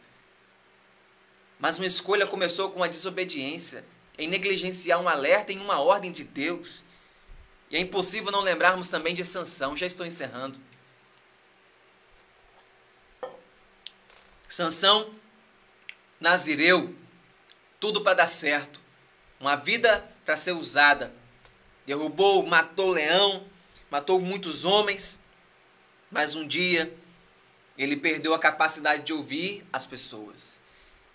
Mas 1.60 1.80
uma 1.80 1.86
escolha 1.86 2.26
começou 2.26 2.72
com 2.72 2.82
a 2.82 2.88
desobediência 2.88 3.84
em 4.18 4.28
negligenciar 4.28 5.02
um 5.02 5.08
alerta 5.08 5.52
em 5.52 5.60
uma 5.60 5.80
ordem 5.80 6.12
de 6.12 6.24
Deus. 6.24 6.84
E 7.70 7.76
é 7.76 7.80
impossível 7.80 8.32
não 8.32 8.42
lembrarmos 8.42 8.88
também 8.88 9.14
de 9.14 9.26
Sansão. 9.26 9.76
Já 9.76 9.86
estou 9.86 10.06
encerrando. 10.06 10.60
Sansão, 14.48 15.14
Nazireu, 16.20 16.96
tudo 17.80 18.02
para 18.02 18.14
dar 18.14 18.28
certo. 18.28 18.80
Uma 19.40 19.56
vida 19.56 20.10
para 20.24 20.38
ser 20.38 20.54
usada. 20.54 21.14
Derrubou, 21.86 22.46
matou 22.46 22.92
leão, 22.92 23.46
matou 23.92 24.20
muitos 24.20 24.64
homens, 24.64 25.20
mas 26.10 26.36
um 26.36 26.48
dia 26.48 26.96
ele 27.78 27.98
perdeu 27.98 28.34
a 28.34 28.40
capacidade 28.40 29.04
de 29.04 29.14
ouvir 29.14 29.66
as 29.72 29.86
pessoas. 29.86 30.64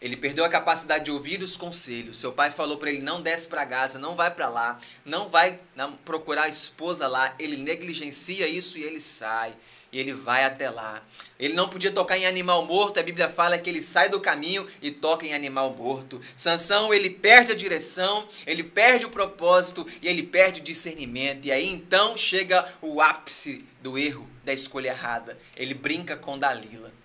Ele 0.00 0.16
perdeu 0.16 0.44
a 0.44 0.48
capacidade 0.48 1.04
de 1.04 1.10
ouvir 1.10 1.42
os 1.42 1.58
conselhos. 1.58 2.16
Seu 2.16 2.32
pai 2.32 2.50
falou 2.50 2.78
para 2.78 2.90
ele: 2.90 3.02
não 3.02 3.20
desce 3.20 3.46
para 3.46 3.64
Gaza, 3.64 3.98
não 3.98 4.16
vai 4.16 4.30
para 4.30 4.48
lá, 4.48 4.80
não 5.04 5.28
vai 5.28 5.60
procurar 6.04 6.44
a 6.44 6.48
esposa 6.48 7.06
lá. 7.06 7.34
Ele 7.38 7.56
negligencia 7.56 8.48
isso 8.48 8.78
e 8.78 8.82
ele 8.82 9.00
sai. 9.00 9.54
E 9.92 9.98
ele 9.98 10.12
vai 10.12 10.44
até 10.44 10.70
lá. 10.70 11.02
Ele 11.36 11.52
não 11.52 11.68
podia 11.68 11.90
tocar 11.90 12.16
em 12.16 12.24
animal 12.24 12.64
morto. 12.64 13.00
A 13.00 13.02
Bíblia 13.02 13.28
fala 13.28 13.58
que 13.58 13.68
ele 13.68 13.82
sai 13.82 14.08
do 14.08 14.20
caminho 14.20 14.66
e 14.80 14.90
toca 14.92 15.26
em 15.26 15.34
animal 15.34 15.74
morto. 15.74 16.20
Sansão, 16.36 16.94
ele 16.94 17.10
perde 17.10 17.50
a 17.50 17.56
direção, 17.56 18.26
ele 18.46 18.62
perde 18.62 19.04
o 19.04 19.10
propósito 19.10 19.84
e 20.00 20.06
ele 20.06 20.22
perde 20.22 20.60
o 20.60 20.64
discernimento. 20.64 21.46
E 21.46 21.50
aí 21.52 21.68
então 21.68 22.16
chega 22.16 22.64
o 22.80 23.00
ápice 23.00 23.66
do 23.82 23.98
erro, 23.98 24.30
da 24.44 24.52
escolha 24.52 24.90
errada. 24.90 25.36
Ele 25.56 25.74
brinca 25.74 26.16
com 26.16 26.38
Dalila. 26.38 26.99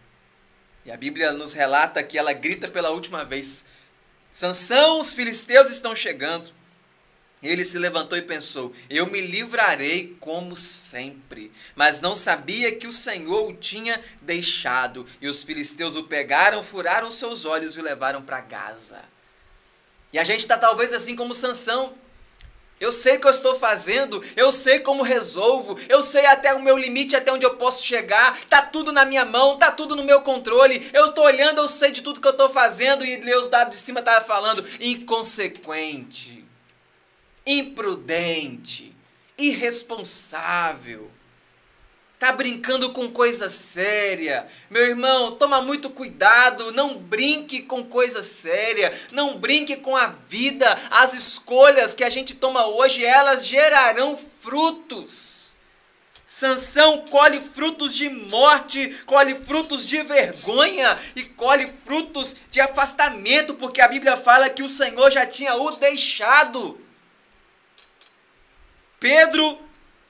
E 0.85 0.91
a 0.91 0.97
Bíblia 0.97 1.31
nos 1.31 1.53
relata 1.53 2.03
que 2.03 2.17
ela 2.17 2.31
grita 2.31 2.67
pela 2.67 2.91
última 2.91 3.25
vez: 3.25 3.65
Sansão, 4.31 4.99
os 4.99 5.13
filisteus 5.13 5.69
estão 5.69 5.95
chegando. 5.95 6.53
Ele 7.41 7.65
se 7.65 7.77
levantou 7.77 8.17
e 8.17 8.21
pensou: 8.21 8.73
Eu 8.89 9.07
me 9.07 9.19
livrarei 9.19 10.15
como 10.19 10.55
sempre. 10.55 11.51
Mas 11.75 12.01
não 12.01 12.15
sabia 12.15 12.75
que 12.75 12.87
o 12.87 12.93
Senhor 12.93 13.49
o 13.49 13.53
tinha 13.53 14.01
deixado. 14.21 15.07
E 15.19 15.27
os 15.27 15.43
filisteus 15.43 15.95
o 15.95 16.03
pegaram, 16.03 16.63
furaram 16.63 17.09
seus 17.09 17.45
olhos 17.45 17.75
e 17.75 17.79
o 17.79 17.83
levaram 17.83 18.21
para 18.21 18.41
Gaza. 18.41 19.03
E 20.13 20.19
a 20.19 20.23
gente 20.23 20.41
está 20.41 20.57
talvez 20.57 20.93
assim 20.93 21.15
como 21.15 21.35
Sansão. 21.35 21.93
Eu 22.79 22.91
sei 22.91 23.15
o 23.15 23.21
que 23.21 23.27
eu 23.27 23.31
estou 23.31 23.55
fazendo, 23.55 24.21
eu 24.35 24.51
sei 24.51 24.79
como 24.79 25.01
resolvo, 25.01 25.79
eu 25.87 26.03
sei 26.03 26.25
até 26.25 26.53
o 26.53 26.61
meu 26.61 26.77
limite, 26.77 27.15
até 27.15 27.31
onde 27.31 27.45
eu 27.45 27.55
posso 27.55 27.85
chegar, 27.85 28.37
tá 28.49 28.61
tudo 28.61 28.91
na 28.91 29.05
minha 29.05 29.23
mão, 29.23 29.57
tá 29.57 29.71
tudo 29.71 29.95
no 29.95 30.03
meu 30.03 30.21
controle. 30.21 30.89
Eu 30.93 31.05
estou 31.05 31.23
olhando, 31.23 31.59
eu 31.59 31.67
sei 31.69 31.91
de 31.91 32.01
tudo 32.01 32.19
que 32.19 32.27
eu 32.27 32.31
estou 32.31 32.49
fazendo 32.49 33.05
e 33.05 33.17
Deus 33.17 33.47
dado 33.47 33.69
de 33.69 33.77
cima 33.77 34.01
estava 34.01 34.25
falando 34.25 34.65
inconsequente, 34.81 36.43
imprudente, 37.45 38.93
irresponsável. 39.37 41.09
Tá 42.17 42.31
brincando 42.31 42.93
com 42.93 43.11
coisa 43.11 43.49
séria. 43.49 44.47
Meu 44.69 44.85
irmão, 44.85 45.33
toma 45.33 45.61
muito 45.61 45.89
cuidado, 45.89 46.71
não 46.71 46.97
brinque 46.97 47.61
com 47.61 47.83
coisa 47.83 48.23
séria, 48.23 48.93
não 49.11 49.37
brinque 49.37 49.75
com 49.75 49.95
a 49.95 50.07
vida. 50.07 50.65
As 50.91 51.13
escolhas 51.13 51.93
que 51.93 52.05
a 52.05 52.09
gente 52.09 52.33
toma 52.33 52.67
hoje, 52.67 53.03
elas 53.05 53.45
gerarão 53.45 54.17
frutos. 54.41 55.35
Sansão 56.25 57.05
colhe 57.09 57.39
frutos 57.39 57.93
de 57.95 58.09
morte, 58.09 58.97
colhe 59.05 59.35
frutos 59.35 59.85
de 59.85 60.01
vergonha 60.01 60.97
e 61.15 61.23
colhe 61.23 61.71
frutos 61.85 62.37
de 62.49 62.59
afastamento, 62.59 63.53
porque 63.55 63.79
a 63.79 63.87
Bíblia 63.87 64.17
fala 64.17 64.49
que 64.49 64.63
o 64.63 64.69
Senhor 64.69 65.11
já 65.11 65.25
tinha 65.25 65.55
o 65.55 65.71
deixado. 65.75 66.79
Pedro 68.99 69.64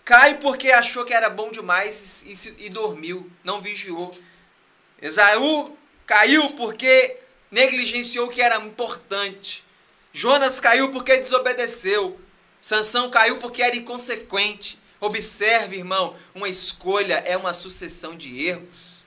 Cai 0.06 0.38
porque 0.38 0.72
achou 0.72 1.04
que 1.04 1.16
era 1.16 1.32
bom 1.32 1.52
demais 1.52 2.24
e, 2.28 2.66
e 2.66 2.70
dormiu, 2.70 3.28
não 3.44 3.60
vigiou. 3.60 4.16
Esaú 5.02 5.76
caiu 6.06 6.52
porque 6.52 7.18
negligenciou 7.50 8.28
o 8.28 8.30
que 8.30 8.40
era 8.40 8.58
importante. 8.58 9.66
Jonas 10.14 10.60
caiu 10.60 10.92
porque 10.92 11.18
desobedeceu. 11.18 12.20
Sansão 12.60 13.10
caiu 13.10 13.40
porque 13.40 13.64
era 13.64 13.76
inconsequente. 13.76 14.80
Observe, 15.02 15.78
irmão, 15.78 16.16
uma 16.36 16.48
escolha 16.48 17.16
é 17.26 17.36
uma 17.36 17.52
sucessão 17.52 18.16
de 18.16 18.46
erros. 18.46 19.04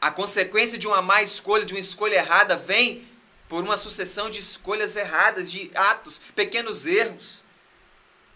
A 0.00 0.12
consequência 0.12 0.78
de 0.78 0.86
uma 0.86 1.02
má 1.02 1.22
escolha, 1.22 1.66
de 1.66 1.74
uma 1.74 1.80
escolha 1.80 2.16
errada, 2.16 2.56
vem 2.56 3.04
por 3.48 3.64
uma 3.64 3.76
sucessão 3.76 4.30
de 4.30 4.38
escolhas 4.38 4.94
erradas, 4.94 5.50
de 5.50 5.72
atos, 5.74 6.22
pequenos 6.36 6.86
erros. 6.86 7.44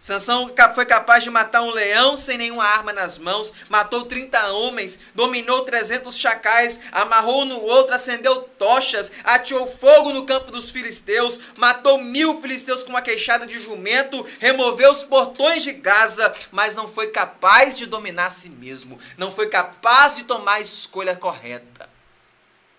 Sansão 0.00 0.50
foi 0.74 0.86
capaz 0.86 1.22
de 1.22 1.28
matar 1.28 1.60
um 1.60 1.70
leão 1.70 2.16
sem 2.16 2.38
nenhuma 2.38 2.64
arma 2.64 2.90
nas 2.90 3.18
mãos, 3.18 3.52
matou 3.68 4.06
30 4.06 4.50
homens, 4.50 4.98
dominou 5.14 5.62
300 5.62 6.16
chacais, 6.16 6.80
amarrou 6.90 7.44
no 7.44 7.60
outro, 7.60 7.94
acendeu 7.94 8.40
tochas, 8.58 9.12
ateou 9.22 9.66
fogo 9.66 10.14
no 10.14 10.24
campo 10.24 10.50
dos 10.50 10.70
filisteus, 10.70 11.38
matou 11.58 12.02
mil 12.02 12.40
filisteus 12.40 12.82
com 12.82 12.88
uma 12.88 13.02
queixada 13.02 13.46
de 13.46 13.58
jumento, 13.58 14.26
removeu 14.40 14.90
os 14.90 15.04
portões 15.04 15.62
de 15.62 15.74
Gaza, 15.74 16.32
mas 16.50 16.74
não 16.74 16.88
foi 16.88 17.08
capaz 17.08 17.76
de 17.76 17.84
dominar 17.84 18.26
a 18.26 18.30
si 18.30 18.48
mesmo, 18.48 18.98
não 19.18 19.30
foi 19.30 19.50
capaz 19.50 20.16
de 20.16 20.24
tomar 20.24 20.54
a 20.54 20.60
escolha 20.60 21.14
correta. 21.14 21.90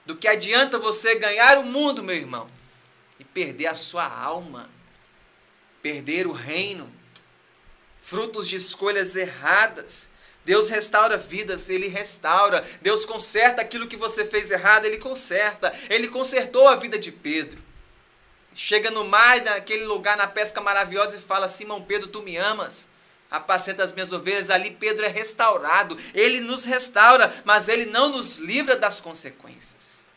Do 0.07 0.15
que 0.15 0.27
adianta 0.27 0.79
você 0.79 1.13
ganhar 1.13 1.59
o 1.59 1.65
mundo, 1.65 2.01
meu 2.01 2.15
irmão, 2.15 2.47
e 3.19 3.23
perder 3.23 3.67
a 3.67 3.75
sua 3.75 4.07
alma, 4.07 4.67
perder 5.83 6.25
o 6.25 6.31
reino? 6.31 7.00
Frutos 8.01 8.49
de 8.49 8.57
escolhas 8.57 9.15
erradas. 9.15 10.11
Deus 10.43 10.69
restaura 10.69 11.17
vidas, 11.17 11.69
Ele 11.69 11.87
restaura. 11.87 12.65
Deus 12.81 13.05
conserta 13.05 13.61
aquilo 13.61 13.87
que 13.87 13.95
você 13.95 14.25
fez 14.25 14.49
errado, 14.51 14.85
Ele 14.85 14.97
conserta. 14.97 15.71
Ele 15.89 16.07
consertou 16.07 16.67
a 16.67 16.75
vida 16.75 16.97
de 16.97 17.11
Pedro. 17.11 17.61
Chega 18.53 18.91
no 18.91 19.05
mar, 19.05 19.39
naquele 19.41 19.85
lugar, 19.85 20.17
na 20.17 20.27
pesca 20.27 20.59
maravilhosa, 20.59 21.15
e 21.15 21.21
fala: 21.21 21.47
Simão 21.47 21.81
Pedro, 21.83 22.07
tu 22.07 22.21
me 22.21 22.35
amas. 22.35 22.89
Apacenta 23.29 23.81
as 23.81 23.93
minhas 23.93 24.11
ovelhas. 24.11 24.49
Ali 24.49 24.71
Pedro 24.71 25.05
é 25.05 25.09
restaurado. 25.09 25.97
Ele 26.13 26.41
nos 26.41 26.65
restaura, 26.65 27.33
mas 27.45 27.69
ele 27.69 27.85
não 27.85 28.09
nos 28.09 28.37
livra 28.37 28.75
das 28.75 28.99
consequências. 28.99 30.07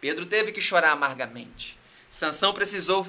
Pedro 0.00 0.26
teve 0.26 0.50
que 0.50 0.60
chorar 0.60 0.90
amargamente. 0.90 1.78
Sansão 2.10 2.52
precisou 2.52 3.06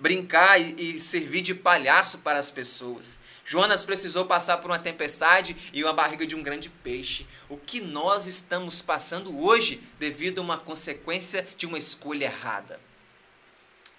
brincar 0.00 0.58
e, 0.60 0.96
e 0.96 1.00
servir 1.00 1.42
de 1.42 1.54
palhaço 1.54 2.18
para 2.18 2.40
as 2.40 2.50
pessoas. 2.50 3.20
Jonas 3.44 3.84
precisou 3.84 4.24
passar 4.24 4.58
por 4.58 4.70
uma 4.70 4.78
tempestade 4.78 5.56
e 5.72 5.84
uma 5.84 5.92
barriga 5.92 6.26
de 6.26 6.34
um 6.34 6.42
grande 6.42 6.68
peixe. 6.68 7.26
O 7.48 7.56
que 7.56 7.80
nós 7.80 8.26
estamos 8.26 8.80
passando 8.80 9.40
hoje 9.40 9.80
devido 9.98 10.38
a 10.38 10.42
uma 10.42 10.56
consequência 10.58 11.46
de 11.56 11.66
uma 11.66 11.78
escolha 11.78 12.24
errada? 12.24 12.80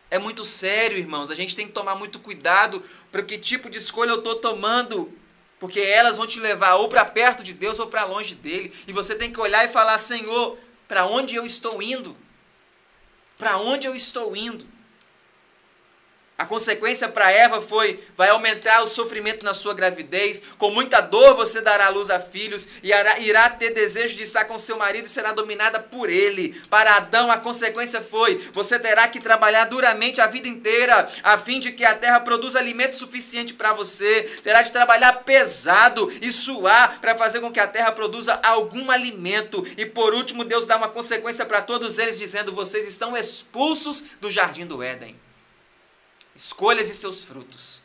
É 0.10 0.18
muito 0.18 0.44
sério, 0.44 0.98
irmãos. 0.98 1.30
A 1.30 1.36
gente 1.36 1.56
tem 1.56 1.68
que 1.68 1.74
tomar 1.74 1.96
muito 1.96 2.20
cuidado 2.20 2.84
para 3.12 3.24
que 3.24 3.38
tipo 3.38 3.70
de 3.70 3.78
escolha 3.78 4.12
eu 4.12 4.20
estou 4.20 4.36
tomando. 4.36 5.18
Porque 5.60 5.80
elas 5.80 6.18
vão 6.18 6.26
te 6.26 6.40
levar 6.40 6.76
ou 6.76 6.90
para 6.90 7.06
perto 7.06 7.44
de 7.44 7.54
Deus 7.54 7.80
ou 7.80 7.88
para 7.88 8.04
longe 8.04 8.36
dele. 8.36 8.74
E 8.88 8.92
você 8.92 9.16
tem 9.16 9.32
que 9.32 9.40
olhar 9.40 9.64
e 9.64 9.70
falar: 9.70 9.98
Senhor, 10.00 10.58
para 10.88 11.06
onde 11.06 11.36
eu 11.36 11.46
estou 11.46 11.82
indo? 11.82 12.18
Para 13.38 13.58
onde 13.58 13.88
eu 13.88 13.96
estou 13.96 14.36
indo? 14.36 14.66
A 16.42 16.46
consequência 16.46 17.08
para 17.08 17.32
Eva 17.32 17.62
foi: 17.62 18.04
vai 18.18 18.30
aumentar 18.30 18.82
o 18.82 18.88
sofrimento 18.88 19.46
na 19.46 19.54
sua 19.54 19.76
gravidez, 19.76 20.42
com 20.58 20.72
muita 20.72 21.00
dor 21.00 21.36
você 21.36 21.62
dará 21.62 21.88
luz 21.90 22.10
a 22.10 22.20
filhos, 22.20 22.68
e 22.82 22.92
irá 23.20 23.48
ter 23.48 23.70
desejo 23.76 24.16
de 24.16 24.24
estar 24.24 24.46
com 24.46 24.58
seu 24.58 24.76
marido 24.76 25.06
e 25.06 25.08
será 25.08 25.34
dominada 25.34 25.80
por 25.80 26.10
ele. 26.10 26.60
Para 26.68 26.96
Adão, 26.96 27.30
a 27.30 27.38
consequência 27.38 28.02
foi: 28.02 28.38
você 28.54 28.80
terá 28.80 29.08
que 29.08 29.20
trabalhar 29.20 29.66
duramente 29.66 30.20
a 30.20 30.26
vida 30.26 30.48
inteira, 30.48 31.08
a 31.22 31.38
fim 31.38 31.60
de 31.60 31.74
que 31.74 31.86
a 31.86 31.94
terra 31.94 32.20
produza 32.20 32.58
alimento 32.58 32.98
suficiente 32.98 33.54
para 33.54 33.74
você. 33.74 34.24
Terá 34.44 34.64
de 34.64 34.72
trabalhar 34.72 35.22
pesado 35.24 36.12
e 36.24 36.32
suar 36.32 37.00
para 37.02 37.14
fazer 37.14 37.40
com 37.40 37.52
que 37.52 37.60
a 37.60 37.68
terra 37.68 37.92
produza 37.92 38.34
algum 38.42 38.90
alimento. 38.90 39.64
E 39.78 39.86
por 39.86 40.16
último, 40.16 40.44
Deus 40.44 40.66
dá 40.66 40.76
uma 40.76 40.90
consequência 40.90 41.46
para 41.46 41.62
todos 41.62 42.00
eles, 42.00 42.18
dizendo: 42.18 42.52
vocês 42.52 42.88
estão 42.88 43.16
expulsos 43.16 44.06
do 44.20 44.32
jardim 44.32 44.66
do 44.66 44.82
Éden 44.82 45.16
escolhas 46.36 46.90
e 46.90 46.94
seus 46.94 47.24
frutos. 47.24 47.82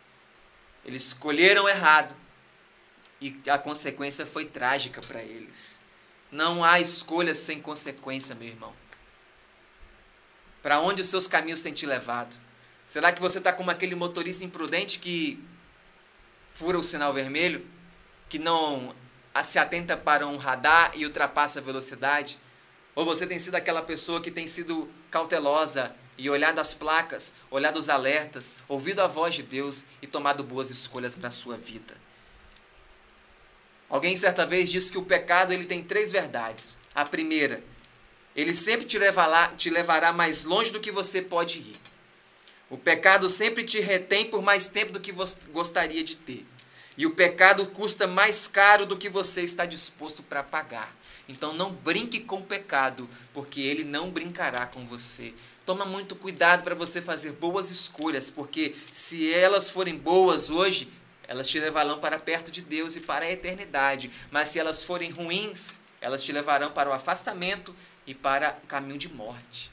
Eles 0.85 1.07
escolheram 1.07 1.69
errado 1.69 2.15
e 3.21 3.41
a 3.49 3.59
consequência 3.59 4.25
foi 4.27 4.45
trágica 4.45 5.01
para 5.01 5.23
eles. 5.23 5.81
Não 6.31 6.63
há 6.63 6.81
escolhas 6.81 7.39
sem 7.39 7.61
consequência, 7.61 8.35
meu 8.35 8.49
irmão. 8.49 8.75
Para 10.63 10.81
onde 10.81 11.03
os 11.03 11.09
seus 11.09 11.27
caminhos 11.27 11.61
têm 11.61 11.73
te 11.73 11.87
levado? 11.87 12.37
Será 12.85 13.13
que 13.13 13.21
você 13.21 13.39
está 13.39 13.53
como 13.53 13.71
aquele 13.71 13.95
motorista 13.95 14.45
imprudente 14.45 14.99
que 14.99 15.43
fura 16.53 16.79
o 16.79 16.83
sinal 16.83 17.13
vermelho, 17.13 17.67
que 18.29 18.39
não 18.39 18.95
se 19.45 19.59
atenta 19.59 19.97
para 19.97 20.27
um 20.27 20.37
radar 20.37 20.93
e 20.95 21.05
ultrapassa 21.05 21.59
a 21.59 21.63
velocidade? 21.63 22.39
Ou 22.95 23.05
você 23.05 23.27
tem 23.27 23.39
sido 23.39 23.55
aquela 23.55 23.83
pessoa 23.83 24.21
que 24.21 24.31
tem 24.31 24.47
sido 24.47 24.91
cautelosa 25.11 25.95
e 26.19 26.31
olhado 26.31 26.59
as 26.59 26.75
placas, 26.75 27.35
olhado 27.51 27.79
os 27.79 27.89
alertas, 27.89 28.57
ouvido 28.69 29.01
a 29.01 29.07
voz 29.07 29.35
de 29.35 29.43
Deus 29.43 29.87
e 30.01 30.07
tomado 30.07 30.43
boas 30.43 30.71
escolhas 30.71 31.15
para 31.15 31.29
a 31.29 31.33
sua 31.33 31.57
vida. 31.57 31.97
Alguém 33.89 34.17
certa 34.17 34.45
vez 34.45 34.71
disse 34.71 34.91
que 34.91 34.99
o 34.99 35.05
pecado 35.05 35.53
ele 35.53 35.65
tem 35.65 35.83
três 35.83 36.11
verdades. 36.11 36.79
A 36.95 37.05
primeira, 37.05 37.63
ele 38.35 38.53
sempre 38.53 38.85
te 38.85 38.99
levará, 38.99 39.49
te 39.49 39.71
levará 39.71 40.13
mais 40.13 40.45
longe 40.45 40.73
do 40.73 40.81
que 40.81 40.91
você 40.91 41.23
pode 41.23 41.59
ir. 41.59 41.77
O 42.69 42.77
pecado 42.77 43.29
sempre 43.29 43.63
te 43.63 43.79
retém 43.79 44.25
por 44.25 44.43
mais 44.43 44.69
tempo 44.69 44.93
do 44.93 45.01
que 45.01 45.13
você 45.13 45.41
gostaria 45.53 46.03
de 46.03 46.17
ter. 46.17 46.45
E 46.99 47.07
o 47.07 47.11
pecado 47.11 47.67
custa 47.67 48.07
mais 48.07 48.49
caro 48.49 48.87
do 48.87 48.97
que 48.97 49.09
você 49.09 49.43
está 49.43 49.65
disposto 49.65 50.23
para 50.23 50.43
pagar. 50.43 50.95
Então 51.29 51.53
não 51.53 51.73
brinque 51.73 52.21
com 52.21 52.39
o 52.39 52.45
pecado, 52.45 53.09
porque 53.33 53.61
ele 53.61 53.85
não 53.85 54.11
brincará 54.11 54.67
com 54.67 54.85
você. 54.87 55.33
Toma 55.67 55.85
muito 55.85 56.15
cuidado 56.15 56.63
para 56.63 56.77
você 56.77 57.03
fazer 57.03 57.33
boas 57.33 57.71
escolhas, 57.71 58.31
porque 58.31 58.77
se 58.93 59.35
elas 59.35 59.69
forem 59.69 59.99
boas 59.99 60.49
hoje, 60.49 60.89
elas 61.27 61.49
te 61.49 61.59
levarão 61.59 61.99
para 61.99 62.21
perto 62.21 62.53
de 62.53 62.63
Deus 62.63 62.95
e 62.95 63.01
para 63.01 63.25
a 63.25 63.33
eternidade. 63.33 64.09
Mas 64.31 64.51
se 64.51 64.61
elas 64.61 64.85
forem 64.85 65.11
ruins, 65.11 65.81
elas 66.01 66.23
te 66.23 66.31
levarão 66.31 66.71
para 66.71 66.89
o 66.89 66.93
afastamento 66.93 67.75
e 68.07 68.15
para 68.15 68.57
o 68.63 68.67
caminho 68.69 68.97
de 68.97 69.13
morte. 69.13 69.73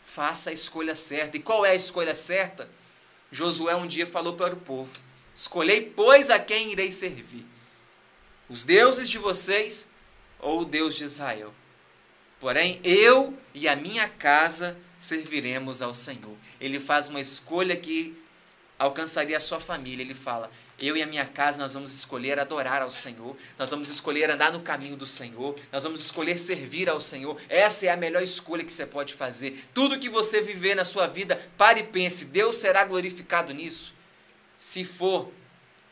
Faça 0.00 0.50
a 0.50 0.52
escolha 0.52 0.94
certa. 0.94 1.36
E 1.36 1.42
qual 1.42 1.66
é 1.66 1.70
a 1.70 1.74
escolha 1.74 2.14
certa? 2.14 2.70
Josué 3.28 3.74
um 3.74 3.86
dia 3.86 4.06
falou 4.06 4.34
para 4.34 4.54
o 4.54 4.58
povo: 4.60 4.92
Escolhei, 5.34 5.92
pois, 5.96 6.30
a 6.30 6.38
quem 6.38 6.70
irei 6.70 6.92
servir: 6.92 7.44
os 8.48 8.62
deuses 8.62 9.10
de 9.10 9.18
vocês 9.18 9.90
ou 10.38 10.60
o 10.60 10.64
Deus 10.64 10.94
de 10.94 11.02
Israel. 11.02 11.52
Porém, 12.38 12.80
eu 12.84 13.36
e 13.52 13.66
a 13.66 13.74
minha 13.74 14.08
casa 14.08 14.78
serviremos 15.02 15.82
ao 15.82 15.92
Senhor. 15.92 16.36
Ele 16.60 16.78
faz 16.78 17.08
uma 17.08 17.20
escolha 17.20 17.76
que 17.76 18.16
alcançaria 18.78 19.36
a 19.36 19.40
sua 19.40 19.58
família. 19.58 20.04
Ele 20.04 20.14
fala: 20.14 20.48
Eu 20.78 20.96
e 20.96 21.02
a 21.02 21.06
minha 21.06 21.26
casa 21.26 21.58
nós 21.58 21.74
vamos 21.74 21.92
escolher 21.92 22.38
adorar 22.38 22.82
ao 22.82 22.90
Senhor, 22.90 23.36
nós 23.58 23.68
vamos 23.72 23.90
escolher 23.90 24.30
andar 24.30 24.52
no 24.52 24.60
caminho 24.60 24.96
do 24.96 25.04
Senhor, 25.04 25.56
nós 25.72 25.82
vamos 25.82 26.00
escolher 26.00 26.38
servir 26.38 26.88
ao 26.88 27.00
Senhor. 27.00 27.36
Essa 27.48 27.86
é 27.86 27.88
a 27.90 27.96
melhor 27.96 28.22
escolha 28.22 28.62
que 28.64 28.72
você 28.72 28.86
pode 28.86 29.14
fazer. 29.14 29.68
Tudo 29.74 29.98
que 29.98 30.08
você 30.08 30.40
viver 30.40 30.76
na 30.76 30.84
sua 30.84 31.08
vida, 31.08 31.34
pare 31.58 31.80
e 31.80 31.84
pense: 31.84 32.26
Deus 32.26 32.54
será 32.54 32.84
glorificado 32.84 33.52
nisso? 33.52 33.92
Se 34.56 34.84
for, 34.84 35.32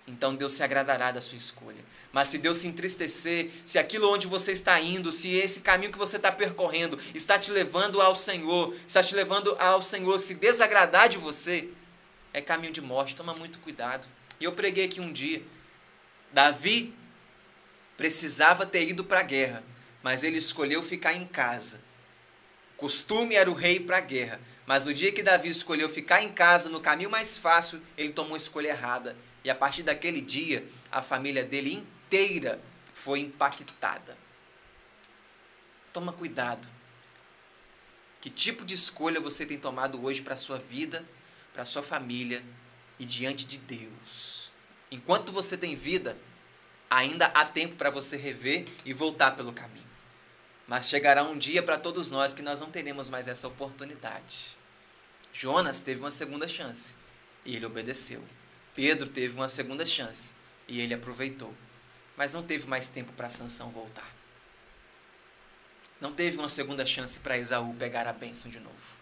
então 0.07 0.37
Deus 0.37 0.53
se 0.53 0.63
agradará 0.63 1.11
da 1.11 1.21
sua 1.21 1.37
escolha. 1.37 1.90
Mas 2.13 2.29
se 2.29 2.39
Deus 2.39 2.57
se 2.57 2.67
entristecer, 2.67 3.51
se 3.65 3.79
aquilo 3.79 4.13
onde 4.13 4.27
você 4.27 4.51
está 4.51 4.81
indo, 4.81 5.13
se 5.13 5.33
esse 5.33 5.61
caminho 5.61 5.93
que 5.93 5.99
você 5.99 6.17
está 6.17 6.33
percorrendo 6.33 6.99
está 7.15 7.39
te 7.39 7.53
levando 7.53 8.01
ao 8.01 8.15
Senhor, 8.15 8.75
está 8.87 9.03
te 9.03 9.15
levando 9.15 9.55
ao 9.61 9.81
Senhor, 9.81 10.19
se 10.19 10.35
desagradar 10.35 11.09
de 11.09 11.19
você, 11.19 11.69
é 12.33 12.41
caminho 12.41 12.73
de 12.73 12.81
morte. 12.81 13.15
Toma 13.15 13.35
muito 13.35 13.59
cuidado. 13.61 14.09
E 14.41 14.45
eu 14.45 14.53
preguei 14.53 14.87
aqui 14.87 15.01
um 15.01 15.13
dia. 15.13 15.43
Davi 16.33 16.95
precisava 17.97 18.65
ter 18.65 18.89
ido 18.89 19.05
para 19.05 19.21
a 19.21 19.25
guerra, 19.25 19.63
mas 20.03 20.23
ele 20.23 20.39
escolheu 20.39 20.83
ficar 20.83 21.13
em 21.13 21.27
casa. 21.27 21.83
Costume 22.77 23.35
era 23.35 23.51
o 23.51 23.55
rei 23.55 23.79
para 23.79 23.99
a 23.99 24.01
guerra, 24.01 24.41
mas 24.67 24.87
o 24.87 24.95
dia 24.95 25.13
que 25.13 25.23
Davi 25.23 25.51
escolheu 25.51 25.89
ficar 25.89 26.23
em 26.23 26.33
casa, 26.33 26.71
no 26.71 26.81
caminho 26.81 27.11
mais 27.11 27.37
fácil, 27.37 27.81
ele 27.97 28.11
tomou 28.11 28.33
uma 28.33 28.37
escolha 28.39 28.69
errada. 28.69 29.17
E 29.45 29.51
a 29.51 29.55
partir 29.55 29.83
daquele 29.83 30.21
dia, 30.21 30.65
a 30.91 31.03
família 31.03 31.45
dele 31.45 31.87
foi 32.93 33.21
impactada. 33.21 34.19
Toma 35.93 36.13
cuidado. 36.13 36.69
Que 38.21 38.29
tipo 38.29 38.65
de 38.65 38.75
escolha 38.75 39.21
você 39.21 39.47
tem 39.47 39.59
tomado 39.59 40.05
hoje 40.05 40.21
para 40.21 40.35
a 40.35 40.39
sua 40.39 40.59
vida, 40.59 41.07
para 41.55 41.65
sua 41.65 41.83
família 41.83 42.45
e 42.99 43.05
diante 43.05 43.47
de 43.47 43.59
Deus? 43.59 44.53
Enquanto 44.91 45.33
você 45.33 45.57
tem 45.57 45.75
vida, 45.75 46.19
ainda 46.91 47.27
há 47.27 47.45
tempo 47.45 47.77
para 47.77 47.91
você 47.91 48.17
rever 48.17 48.65
e 48.85 48.93
voltar 48.93 49.37
pelo 49.37 49.53
caminho. 49.53 49.89
Mas 50.67 50.89
chegará 50.89 51.23
um 51.23 51.39
dia 51.39 51.63
para 51.63 51.79
todos 51.79 52.11
nós 52.11 52.35
que 52.35 52.43
nós 52.43 52.61
não 52.61 52.71
teremos 52.71 53.09
mais 53.09 53.27
essa 53.27 53.49
oportunidade. 53.49 54.57
Jonas 55.33 55.81
teve 55.81 56.01
uma 56.01 56.11
segunda 56.11 56.47
chance 56.47 56.97
e 57.45 57.57
ele 57.57 57.67
obedeceu. 57.67 58.23
Pedro 58.75 59.09
teve 59.09 59.35
uma 59.35 59.49
segunda 59.49 59.87
chance 59.87 60.35
e 60.69 60.81
ele 60.81 60.93
aproveitou. 60.93 61.55
Mas 62.21 62.35
não 62.35 62.43
teve 62.43 62.67
mais 62.67 62.91
tempo 62.91 63.15
para 63.15 63.31
Sansão 63.31 63.71
voltar. 63.71 64.15
Não 65.99 66.13
teve 66.13 66.37
uma 66.37 66.51
segunda 66.51 66.85
chance 66.85 67.19
para 67.19 67.39
Esaú 67.39 67.75
pegar 67.77 68.07
a 68.07 68.13
bênção 68.13 68.51
de 68.51 68.61
novo. 68.61 68.99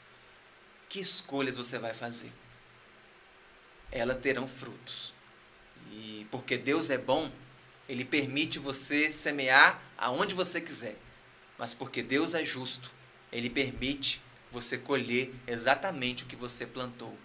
Que 0.88 1.00
escolhas 1.00 1.56
você 1.56 1.80
vai 1.80 1.92
fazer? 1.92 2.32
Elas 3.90 4.18
terão 4.18 4.46
frutos. 4.46 5.12
E 5.90 6.28
porque 6.30 6.56
Deus 6.56 6.90
é 6.90 6.96
bom, 6.96 7.28
ele 7.88 8.04
permite 8.04 8.60
você 8.60 9.10
semear 9.10 9.82
aonde 9.96 10.32
você 10.32 10.60
quiser. 10.60 10.96
Mas 11.58 11.74
porque 11.74 12.04
Deus 12.04 12.34
é 12.34 12.44
justo, 12.44 12.88
ele 13.32 13.50
permite 13.50 14.22
você 14.52 14.78
colher 14.78 15.34
exatamente 15.44 16.22
o 16.22 16.26
que 16.28 16.36
você 16.36 16.64
plantou. 16.64 17.18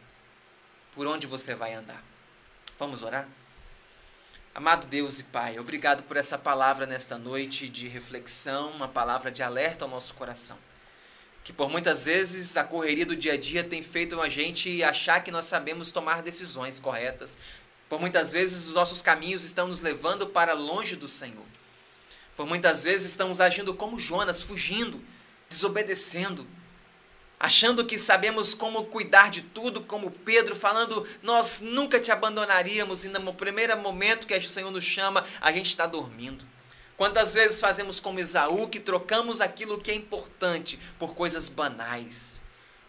Por 0.95 1.05
onde 1.05 1.27
você 1.27 1.53
vai 1.53 1.75
andar? 1.75 2.03
Vamos 2.79 3.03
orar? 3.03 3.29
Amado 4.55 4.85
Deus 4.85 5.17
e 5.17 5.23
Pai, 5.23 5.57
obrigado 5.57 6.03
por 6.03 6.15
essa 6.15 6.37
palavra 6.37 6.85
nesta 6.85 7.17
noite 7.17 7.67
de 7.67 7.87
reflexão, 7.87 8.69
uma 8.69 8.87
palavra 8.87 9.31
de 9.31 9.41
alerta 9.41 9.83
ao 9.83 9.89
nosso 9.89 10.13
coração. 10.13 10.59
Que 11.43 11.51
por 11.51 11.71
muitas 11.71 12.05
vezes 12.05 12.55
a 12.55 12.63
correria 12.63 13.03
do 13.03 13.15
dia 13.15 13.33
a 13.33 13.37
dia 13.37 13.63
tem 13.63 13.81
feito 13.81 14.21
a 14.21 14.29
gente 14.29 14.83
achar 14.83 15.23
que 15.23 15.31
nós 15.31 15.47
sabemos 15.47 15.89
tomar 15.89 16.21
decisões 16.21 16.77
corretas. 16.77 17.39
Por 17.89 17.99
muitas 17.99 18.31
vezes 18.31 18.67
os 18.67 18.75
nossos 18.75 19.01
caminhos 19.01 19.43
estão 19.43 19.67
nos 19.67 19.81
levando 19.81 20.27
para 20.27 20.53
longe 20.53 20.95
do 20.95 21.07
Senhor. 21.07 21.45
Por 22.35 22.45
muitas 22.45 22.83
vezes 22.83 23.09
estamos 23.09 23.41
agindo 23.41 23.73
como 23.73 23.97
Jonas, 23.97 24.43
fugindo, 24.43 25.03
desobedecendo, 25.49 26.47
achando 27.43 27.85
que 27.85 27.99
sabemos 27.99 28.53
como 28.53 28.85
cuidar 28.85 29.29
de 29.29 29.41
tudo, 29.41 29.81
como 29.81 30.09
Pedro 30.09 30.55
falando, 30.55 31.05
nós 31.21 31.59
nunca 31.59 31.99
te 31.99 32.09
abandonaríamos, 32.09 33.03
e 33.03 33.09
no 33.09 33.33
primeiro 33.33 33.77
momento 33.77 34.25
que 34.25 34.33
o 34.33 34.49
Senhor 34.49 34.71
nos 34.71 34.85
chama, 34.85 35.25
a 35.41 35.51
gente 35.51 35.67
está 35.67 35.85
dormindo. 35.85 36.45
Quantas 36.95 37.33
vezes 37.33 37.59
fazemos 37.59 37.99
como 37.99 38.21
Esaú, 38.21 38.69
que 38.69 38.79
trocamos 38.79 39.41
aquilo 39.41 39.77
que 39.77 39.91
é 39.91 39.93
importante 39.93 40.79
por 40.97 41.15
coisas 41.15 41.49
banais? 41.49 42.41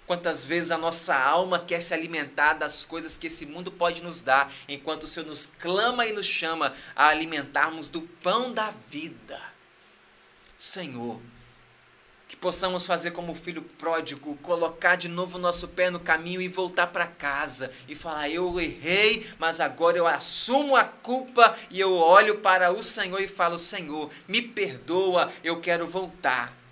Quantas 0.06 0.46
vezes 0.46 0.70
a 0.70 0.78
nossa 0.78 1.16
alma 1.16 1.58
quer 1.58 1.82
se 1.82 1.92
alimentar 1.92 2.52
das 2.52 2.84
coisas 2.84 3.16
que 3.16 3.26
esse 3.26 3.46
mundo 3.46 3.72
pode 3.72 4.04
nos 4.04 4.22
dar, 4.22 4.52
enquanto 4.68 5.02
o 5.02 5.08
Senhor 5.08 5.26
nos 5.26 5.46
clama 5.46 6.06
e 6.06 6.12
nos 6.12 6.26
chama 6.26 6.72
a 6.94 7.08
alimentarmos 7.08 7.88
do 7.88 8.02
pão 8.02 8.52
da 8.52 8.72
vida? 8.88 9.42
Senhor, 10.56 11.20
que 12.35 12.40
possamos 12.40 12.85
fazer 12.85 13.12
como 13.12 13.33
o 13.33 13.37
filho 13.37 13.62
pródigo, 13.62 14.37
colocar 14.42 14.97
de 14.97 15.09
novo 15.09 15.38
nosso 15.38 15.68
pé 15.68 15.88
no 15.88 16.01
caminho 16.01 16.42
e 16.42 16.49
voltar 16.49 16.88
para 16.88 17.07
casa 17.07 17.70
e 17.88 17.94
falar: 17.94 18.29
Eu 18.29 18.61
errei, 18.61 19.25
mas 19.38 19.61
agora 19.61 19.97
eu 19.97 20.07
assumo 20.07 20.75
a 20.75 20.85
culpa 20.85 21.57
e 21.70 21.79
eu 21.79 21.92
olho 21.92 22.38
para 22.38 22.73
o 22.73 22.83
Senhor 22.83 23.20
e 23.20 23.29
falo: 23.29 23.59
Senhor, 23.59 24.11
me 24.27 24.42
perdoa, 24.42 25.33
eu 25.44 25.61
quero 25.61 25.87
voltar. 25.87 26.63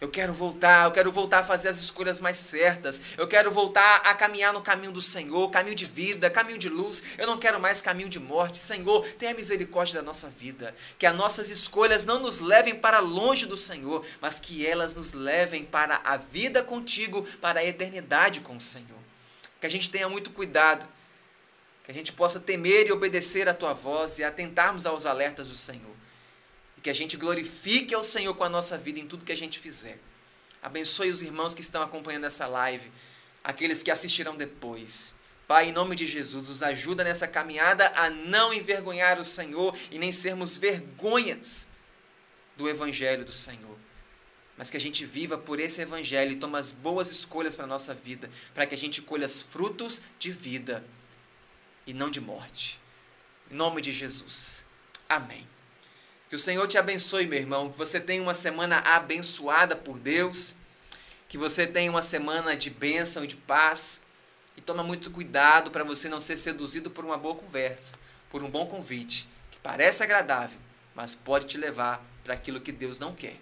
Eu 0.00 0.08
quero 0.08 0.32
voltar, 0.32 0.86
eu 0.86 0.92
quero 0.92 1.12
voltar 1.12 1.40
a 1.40 1.44
fazer 1.44 1.68
as 1.68 1.78
escolhas 1.78 2.20
mais 2.20 2.38
certas. 2.38 3.02
Eu 3.18 3.28
quero 3.28 3.50
voltar 3.50 3.96
a 3.96 4.14
caminhar 4.14 4.50
no 4.50 4.62
caminho 4.62 4.90
do 4.90 5.02
Senhor, 5.02 5.50
caminho 5.50 5.76
de 5.76 5.84
vida, 5.84 6.30
caminho 6.30 6.56
de 6.56 6.70
luz. 6.70 7.04
Eu 7.18 7.26
não 7.26 7.36
quero 7.36 7.60
mais 7.60 7.82
caminho 7.82 8.08
de 8.08 8.18
morte. 8.18 8.56
Senhor, 8.56 9.06
tenha 9.18 9.34
misericórdia 9.34 9.96
da 9.96 10.02
nossa 10.02 10.30
vida. 10.30 10.74
Que 10.98 11.04
as 11.04 11.14
nossas 11.14 11.50
escolhas 11.50 12.06
não 12.06 12.18
nos 12.18 12.40
levem 12.40 12.74
para 12.74 12.98
longe 12.98 13.44
do 13.44 13.58
Senhor, 13.58 14.02
mas 14.22 14.40
que 14.40 14.66
elas 14.66 14.96
nos 14.96 15.12
levem 15.12 15.66
para 15.66 16.00
a 16.02 16.16
vida 16.16 16.62
contigo, 16.62 17.22
para 17.38 17.60
a 17.60 17.64
eternidade 17.64 18.40
com 18.40 18.56
o 18.56 18.60
Senhor. 18.60 18.98
Que 19.60 19.66
a 19.66 19.70
gente 19.70 19.90
tenha 19.90 20.08
muito 20.08 20.30
cuidado. 20.30 20.88
Que 21.84 21.90
a 21.90 21.94
gente 21.94 22.14
possa 22.14 22.40
temer 22.40 22.86
e 22.86 22.92
obedecer 22.92 23.50
a 23.50 23.54
tua 23.54 23.74
voz 23.74 24.18
e 24.18 24.24
atentarmos 24.24 24.86
aos 24.86 25.04
alertas 25.04 25.50
do 25.50 25.56
Senhor 25.56 25.99
e 26.80 26.82
que 26.82 26.88
a 26.90 26.94
gente 26.94 27.18
glorifique 27.18 27.94
ao 27.94 28.02
Senhor 28.02 28.34
com 28.34 28.42
a 28.42 28.48
nossa 28.48 28.78
vida 28.78 28.98
em 28.98 29.06
tudo 29.06 29.24
que 29.24 29.32
a 29.32 29.36
gente 29.36 29.58
fizer. 29.58 29.98
Abençoe 30.62 31.10
os 31.10 31.20
irmãos 31.20 31.54
que 31.54 31.60
estão 31.60 31.82
acompanhando 31.82 32.24
essa 32.24 32.46
live, 32.46 32.90
aqueles 33.44 33.82
que 33.82 33.90
assistirão 33.90 34.34
depois. 34.34 35.14
Pai, 35.46 35.68
em 35.68 35.72
nome 35.72 35.94
de 35.94 36.06
Jesus, 36.06 36.48
nos 36.48 36.62
ajuda 36.62 37.04
nessa 37.04 37.28
caminhada 37.28 37.92
a 37.96 38.08
não 38.08 38.50
envergonhar 38.54 39.18
o 39.18 39.24
Senhor 39.24 39.76
e 39.90 39.98
nem 39.98 40.10
sermos 40.10 40.56
vergonhas 40.56 41.68
do 42.56 42.66
Evangelho 42.66 43.24
do 43.24 43.32
Senhor. 43.32 43.76
Mas 44.56 44.70
que 44.70 44.76
a 44.76 44.80
gente 44.80 45.04
viva 45.04 45.36
por 45.36 45.58
esse 45.58 45.82
Evangelho 45.82 46.32
e 46.32 46.36
tome 46.36 46.58
as 46.58 46.72
boas 46.72 47.10
escolhas 47.10 47.56
para 47.56 47.64
a 47.66 47.68
nossa 47.68 47.94
vida, 47.94 48.30
para 48.54 48.66
que 48.66 48.74
a 48.74 48.78
gente 48.78 49.02
colha 49.02 49.26
os 49.26 49.42
frutos 49.42 50.02
de 50.18 50.30
vida 50.30 50.84
e 51.86 51.92
não 51.92 52.10
de 52.10 52.20
morte. 52.20 52.80
Em 53.50 53.54
nome 53.54 53.82
de 53.82 53.90
Jesus. 53.92 54.66
Amém. 55.08 55.46
Que 56.30 56.36
o 56.36 56.38
Senhor 56.38 56.66
te 56.68 56.78
abençoe, 56.78 57.26
meu 57.26 57.40
irmão. 57.40 57.70
Que 57.70 57.76
você 57.76 58.00
tenha 58.00 58.22
uma 58.22 58.34
semana 58.34 58.78
abençoada 58.78 59.74
por 59.74 59.98
Deus. 59.98 60.54
Que 61.28 61.36
você 61.36 61.66
tenha 61.66 61.90
uma 61.90 62.02
semana 62.02 62.56
de 62.56 62.70
bênção 62.70 63.24
e 63.24 63.26
de 63.26 63.34
paz. 63.34 64.06
E 64.56 64.60
toma 64.60 64.84
muito 64.84 65.10
cuidado 65.10 65.72
para 65.72 65.82
você 65.82 66.08
não 66.08 66.20
ser 66.20 66.38
seduzido 66.38 66.88
por 66.88 67.04
uma 67.04 67.16
boa 67.16 67.34
conversa, 67.34 67.98
por 68.28 68.44
um 68.44 68.50
bom 68.50 68.66
convite, 68.66 69.28
que 69.50 69.58
parece 69.58 70.02
agradável, 70.02 70.58
mas 70.94 71.14
pode 71.14 71.46
te 71.46 71.56
levar 71.56 72.04
para 72.22 72.34
aquilo 72.34 72.60
que 72.60 72.70
Deus 72.70 72.98
não 72.98 73.14
quer. 73.14 73.40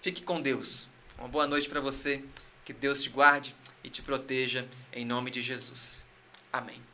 Fique 0.00 0.22
com 0.22 0.40
Deus. 0.40 0.88
Uma 1.18 1.28
boa 1.28 1.46
noite 1.46 1.68
para 1.68 1.80
você. 1.80 2.22
Que 2.64 2.72
Deus 2.72 3.02
te 3.02 3.08
guarde 3.08 3.56
e 3.82 3.90
te 3.90 4.02
proteja 4.02 4.68
em 4.92 5.04
nome 5.04 5.30
de 5.30 5.42
Jesus. 5.42 6.06
Amém. 6.52 6.85